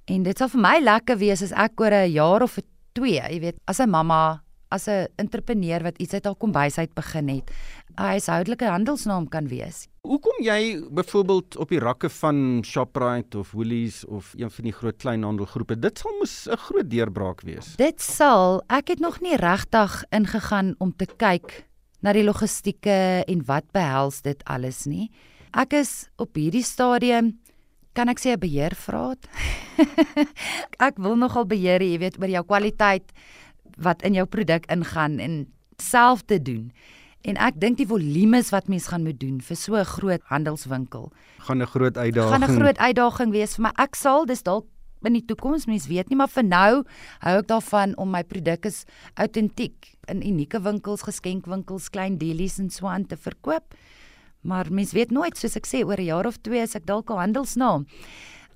En 0.09 0.25
dit 0.25 0.39
sal 0.39 0.49
vir 0.55 0.63
my 0.65 0.79
lekker 0.81 1.21
wees 1.21 1.45
as 1.45 1.53
ek 1.53 1.81
oor 1.85 1.93
'n 1.93 2.15
jaar 2.15 2.43
of 2.43 2.57
2, 2.97 3.13
jy 3.29 3.41
weet, 3.41 3.59
as 3.69 3.81
'n 3.81 3.91
mamma, 3.91 4.42
as 4.73 4.89
'n 4.89 5.09
entrepreneur 5.17 5.83
wat 5.83 5.99
iets 5.99 6.15
uit 6.15 6.25
haar 6.25 6.35
kombuis 6.35 6.79
uit 6.79 6.95
begin 6.95 7.29
het, 7.29 7.51
'n 7.97 8.03
huishoudelike 8.03 8.65
handelsnaam 8.65 9.29
kan 9.29 9.49
wees. 9.49 9.89
Hoekom 10.01 10.43
jy 10.43 10.83
byvoorbeeld 10.91 11.57
op 11.57 11.69
die 11.69 11.79
rakke 11.79 12.09
van 12.09 12.63
Shoprite 12.65 13.39
of 13.39 13.53
Woolies 13.53 14.05
of 14.07 14.33
een 14.37 14.51
van 14.51 14.65
die 14.65 14.73
groot 14.73 14.97
kleinhandelgroepe, 14.97 15.79
dit 15.79 15.99
sal 15.99 16.13
mos 16.19 16.49
'n 16.49 16.57
groot 16.57 16.91
deurbraak 16.91 17.41
wees. 17.41 17.77
Dit 17.77 18.01
sal, 18.01 18.63
ek 18.69 18.89
het 18.89 18.99
nog 18.99 19.21
nie 19.21 19.37
regtig 19.37 20.05
ingegaan 20.11 20.75
om 20.79 20.97
te 20.97 21.07
kyk 21.17 21.67
na 22.01 22.13
die 22.13 22.25
logistieke 22.25 23.25
en 23.27 23.45
wat 23.47 23.65
behels 23.73 24.23
dit 24.23 24.45
alles 24.45 24.85
nie. 24.87 25.11
Ek 25.53 25.73
is 25.73 26.09
op 26.17 26.35
hierdie 26.35 26.65
stadium 26.65 27.39
kan 27.93 28.09
ek 28.09 28.19
sê 28.19 28.33
'n 28.33 28.41
beheervraat. 28.41 29.29
ek 30.89 30.97
wil 30.97 31.17
nogal 31.17 31.45
beheer, 31.45 31.83
jy 31.83 31.99
weet, 31.99 32.19
oor 32.19 32.29
jou 32.29 32.45
kwaliteit 32.45 33.13
wat 33.79 34.03
in 34.03 34.15
jou 34.15 34.27
produk 34.27 34.67
ingaan 34.67 35.19
en 35.19 35.47
self 35.77 36.23
te 36.23 36.43
doen. 36.43 36.73
En 37.23 37.37
ek 37.37 37.61
dink 37.61 37.77
die 37.79 37.87
volumes 37.87 38.51
wat 38.51 38.69
mens 38.69 38.87
gaan 38.91 39.03
moet 39.03 39.21
doen 39.21 39.41
vir 39.41 39.57
so 39.57 39.77
'n 39.77 39.85
groot 39.85 40.23
handelswinkel 40.27 41.13
gaan 41.43 41.63
'n 41.63 41.67
groot 41.67 41.97
uitdaging. 41.97 42.33
Gaan 42.33 42.51
'n 42.51 42.61
groot 42.61 42.79
uitdaging 42.79 43.31
wees 43.31 43.55
vir 43.55 43.63
my. 43.63 43.73
Ek 43.77 43.95
sal 43.95 44.27
dis 44.27 44.43
dalk 44.43 44.67
in 45.03 45.13
die 45.13 45.25
toekoms, 45.25 45.67
mens 45.67 45.87
weet 45.87 46.09
nie, 46.09 46.17
maar 46.17 46.29
vir 46.29 46.45
nou 46.45 46.85
hou 47.19 47.39
ek 47.39 47.47
daarvan 47.47 47.97
om 47.97 48.11
my 48.11 48.23
produk 48.23 48.67
is 48.67 48.85
autentiek 49.15 49.97
in 50.09 50.23
unieke 50.23 50.61
winkels, 50.63 51.03
geskenkwinkels, 51.03 51.91
klein 51.91 52.19
dealies 52.19 52.59
en 52.59 52.71
so 52.71 52.87
aan 52.87 53.07
te 53.07 53.17
verkoop. 53.17 53.75
Maar 54.43 54.67
mens 54.71 54.93
weet 54.93 55.11
nooit, 55.11 55.37
soos 55.39 55.57
ek 55.57 55.67
sê, 55.67 55.85
oor 55.85 55.99
'n 55.99 56.05
jaar 56.05 56.27
of 56.27 56.37
2 56.41 56.63
as 56.63 56.75
ek 56.75 56.87
dalk 56.87 57.11
'n 57.11 57.19
handelsnaam 57.19 57.87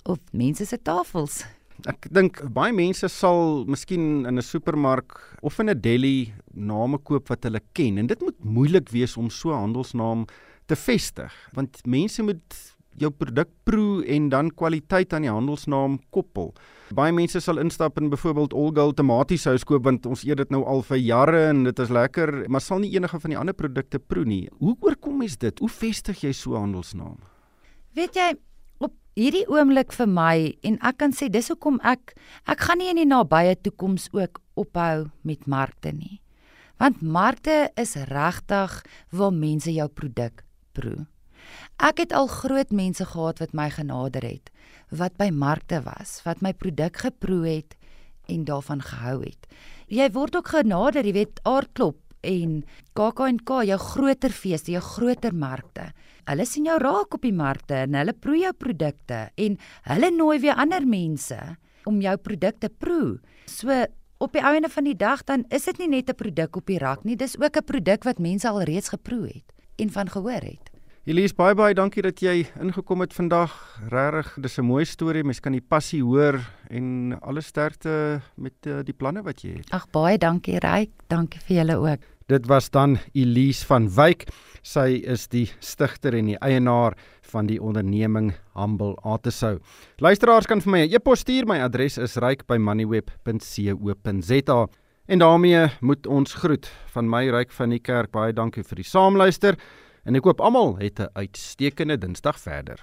op 0.05 0.21
mense 0.33 0.65
se 0.65 0.79
tafels 0.83 1.45
Ek 1.85 2.09
dink 2.11 2.41
baie 2.57 2.73
mense 2.73 3.09
sal 3.13 3.67
miskien 3.69 4.25
in 4.27 4.39
'n 4.39 4.43
supermark 4.43 5.39
of 5.43 5.61
in 5.61 5.69
'n 5.69 5.81
deli 5.81 6.33
name 6.55 6.99
koop 6.99 7.29
wat 7.29 7.45
hulle 7.45 7.61
ken 7.75 7.99
en 7.99 8.07
dit 8.07 8.21
moet 8.21 8.45
moeilik 8.45 8.89
wees 8.91 9.17
om 9.17 9.29
so 9.31 9.51
'n 9.51 9.61
handelsnaam 9.61 10.27
te 10.67 10.75
vestig 10.75 11.33
want 11.53 11.87
mense 11.87 12.23
moet 12.23 12.77
jou 13.01 13.11
produk 13.11 13.49
proe 13.65 14.05
en 14.09 14.29
dan 14.33 14.51
kwaliteit 14.51 15.13
aan 15.13 15.27
die 15.27 15.33
handelsnaam 15.33 15.99
koppel. 16.15 16.55
Baie 16.97 17.13
mense 17.13 17.41
sal 17.41 17.59
instap 17.59 17.99
in 18.01 18.11
byvoorbeeld 18.13 18.55
Olga 18.57 18.87
tomatiesous 18.97 19.65
koop 19.65 19.85
want 19.85 20.07
ons 20.07 20.25
eet 20.25 20.37
dit 20.37 20.51
nou 20.55 20.63
al 20.65 20.83
vir 20.83 20.97
jare 21.03 21.49
en 21.51 21.65
dit 21.65 21.79
is 21.79 21.93
lekker, 21.93 22.49
maar 22.49 22.61
sal 22.65 22.79
nie 22.79 22.95
enige 22.95 23.21
van 23.21 23.31
die 23.31 23.39
ander 23.39 23.55
produkte 23.55 23.99
proe 23.99 24.25
nie. 24.25 24.49
Hoe 24.61 24.77
oorkom 24.81 25.19
mens 25.19 25.37
dit? 25.37 25.59
Hoe 25.59 25.69
vestig 25.69 26.23
jy 26.23 26.33
so 26.33 26.55
'n 26.55 26.61
handelsnaam? 26.61 27.19
Weet 27.95 28.15
jy, 28.15 28.35
hierdie 29.17 29.47
oomblik 29.49 29.95
vir 29.97 30.09
my 30.13 30.37
en 30.69 30.77
ek 30.85 30.99
kan 31.01 31.15
sê 31.17 31.31
dis 31.33 31.49
hoekom 31.49 31.79
ek 31.89 32.13
ek 32.53 32.67
gaan 32.69 32.83
nie 32.83 32.91
in 32.93 33.01
die 33.01 33.09
nabye 33.09 33.57
toekoms 33.65 34.11
ook 34.13 34.43
ophou 34.61 35.09
met 35.25 35.49
markte 35.49 35.93
nie. 35.93 36.21
Want 36.77 37.01
markte 37.01 37.71
is 37.81 37.97
regtig 38.11 38.83
waar 39.17 39.33
mense 39.33 39.73
jou 39.73 39.89
produk 39.89 40.45
proe. 40.77 41.07
Ek 41.81 42.03
het 42.03 42.13
al 42.13 42.29
groot 42.29 42.73
mense 42.75 43.07
gehad 43.09 43.41
wat 43.41 43.55
my 43.57 43.71
genader 43.73 44.25
het, 44.27 44.51
wat 44.93 45.17
by 45.17 45.31
markte 45.33 45.81
was, 45.87 46.21
wat 46.29 46.43
my 46.45 46.53
produk 46.53 47.01
geproe 47.07 47.47
het 47.49 47.77
en 48.29 48.45
daarvan 48.45 48.83
gehou 48.85 49.23
het. 49.23 49.49
Jy 49.89 50.11
word 50.13 50.37
ook 50.37 50.51
genader, 50.53 51.07
jy 51.07 51.15
weet, 51.17 51.41
aardklop 51.47 51.97
en 52.27 52.65
KAK&K, 52.99 53.63
jou 53.71 53.79
groter 53.81 54.35
feeste, 54.35 54.75
jou 54.75 54.83
groter 54.83 55.33
markte. 55.33 55.93
Hulle 56.27 56.47
sien 56.49 56.67
jou 56.67 56.79
raak 56.83 57.15
op 57.15 57.23
die 57.23 57.35
markte 57.35 57.77
en 57.85 57.95
hulle 57.95 58.13
proe 58.13 58.41
jou 58.41 58.53
produkte 58.53 59.29
en 59.39 59.59
hulle 59.93 60.11
nooi 60.11 60.41
weer 60.43 60.59
ander 60.59 60.87
mense 60.87 61.39
om 61.87 62.01
jou 62.03 62.17
produkte 62.19 62.69
proe. 62.69 63.21
So 63.47 63.71
op 64.19 64.33
die 64.35 64.43
einde 64.43 64.69
van 64.73 64.89
die 64.89 64.97
dag 64.99 65.23
dan 65.29 65.45
is 65.55 65.69
dit 65.71 65.79
nie 65.79 65.89
net 65.89 66.11
'n 66.11 66.19
produk 66.19 66.57
op 66.57 66.67
die 66.67 66.79
rak 66.79 67.05
nie, 67.05 67.17
dis 67.17 67.39
ook 67.39 67.57
'n 67.57 67.65
produk 67.65 68.05
wat 68.05 68.19
mense 68.19 68.49
al 68.49 68.63
reeds 68.63 68.89
geproe 68.89 69.27
het 69.27 69.53
en 69.79 69.91
van 69.91 70.09
gehoor 70.09 70.43
het. 70.43 70.71
Elise, 71.07 71.35
baie 71.35 71.55
baie 71.55 71.75
dankie 71.75 72.03
dat 72.03 72.19
jy 72.19 72.49
ingekom 72.59 73.01
het 73.01 73.13
vandag. 73.15 73.53
Regtig, 73.91 74.39
dis 74.43 74.59
'n 74.59 74.65
mooi 74.65 74.85
storie. 74.85 75.23
Mens 75.23 75.41
kan 75.41 75.53
die 75.53 75.63
passie 75.63 76.03
hoor 76.03 76.41
en 76.69 77.17
alle 77.23 77.41
sterkte 77.41 78.21
met 78.35 78.67
uh, 78.67 78.83
die 78.83 78.93
planne 78.93 79.23
wat 79.23 79.43
jy 79.43 79.55
het. 79.55 79.71
Ag 79.71 79.87
baie 79.91 80.19
dankie, 80.19 80.59
Ryk. 80.59 80.91
Dankie 81.07 81.41
vir 81.41 81.57
julle 81.57 81.77
ook. 81.77 82.01
Dit 82.27 82.47
was 82.47 82.71
dan 82.71 82.99
Elise 83.13 83.67
van 83.67 83.87
Wyk. 83.95 84.27
Sy 84.67 84.97
is 85.07 85.29
die 85.31 85.45
stigter 85.63 86.11
en 86.19 86.27
die 86.33 86.41
eienaar 86.43 86.97
van 87.31 87.47
die 87.47 87.61
onderneming 87.63 88.33
Humble 88.59 88.99
Artesou. 89.07 89.63
Luisteraars 90.03 90.51
kan 90.51 90.59
vir 90.61 90.73
my 90.73 90.81
'n 90.83 90.91
e-pos 90.93 91.21
stuur. 91.21 91.47
My 91.47 91.61
adres 91.63 91.99
is 91.99 92.17
ryk@moneyweb.co.za. 92.17 94.67
En 95.09 95.19
daarmee 95.19 95.69
moet 95.81 96.07
ons 96.07 96.35
groet 96.35 96.73
van 96.87 97.09
my 97.09 97.31
Ryk 97.31 97.53
van 97.53 97.71
die 97.71 97.79
Kerk. 97.79 98.11
Baie 98.11 98.33
dankie 98.33 98.65
vir 98.65 98.77
die 98.77 98.85
saamluister 98.85 99.57
en 100.05 100.17
ek 100.17 100.25
hoop 100.25 100.41
almal 100.41 100.77
het 100.79 101.01
'n 101.01 101.09
uitstekende 101.15 101.99
Dinsdag 101.99 102.39
verder. 102.39 102.81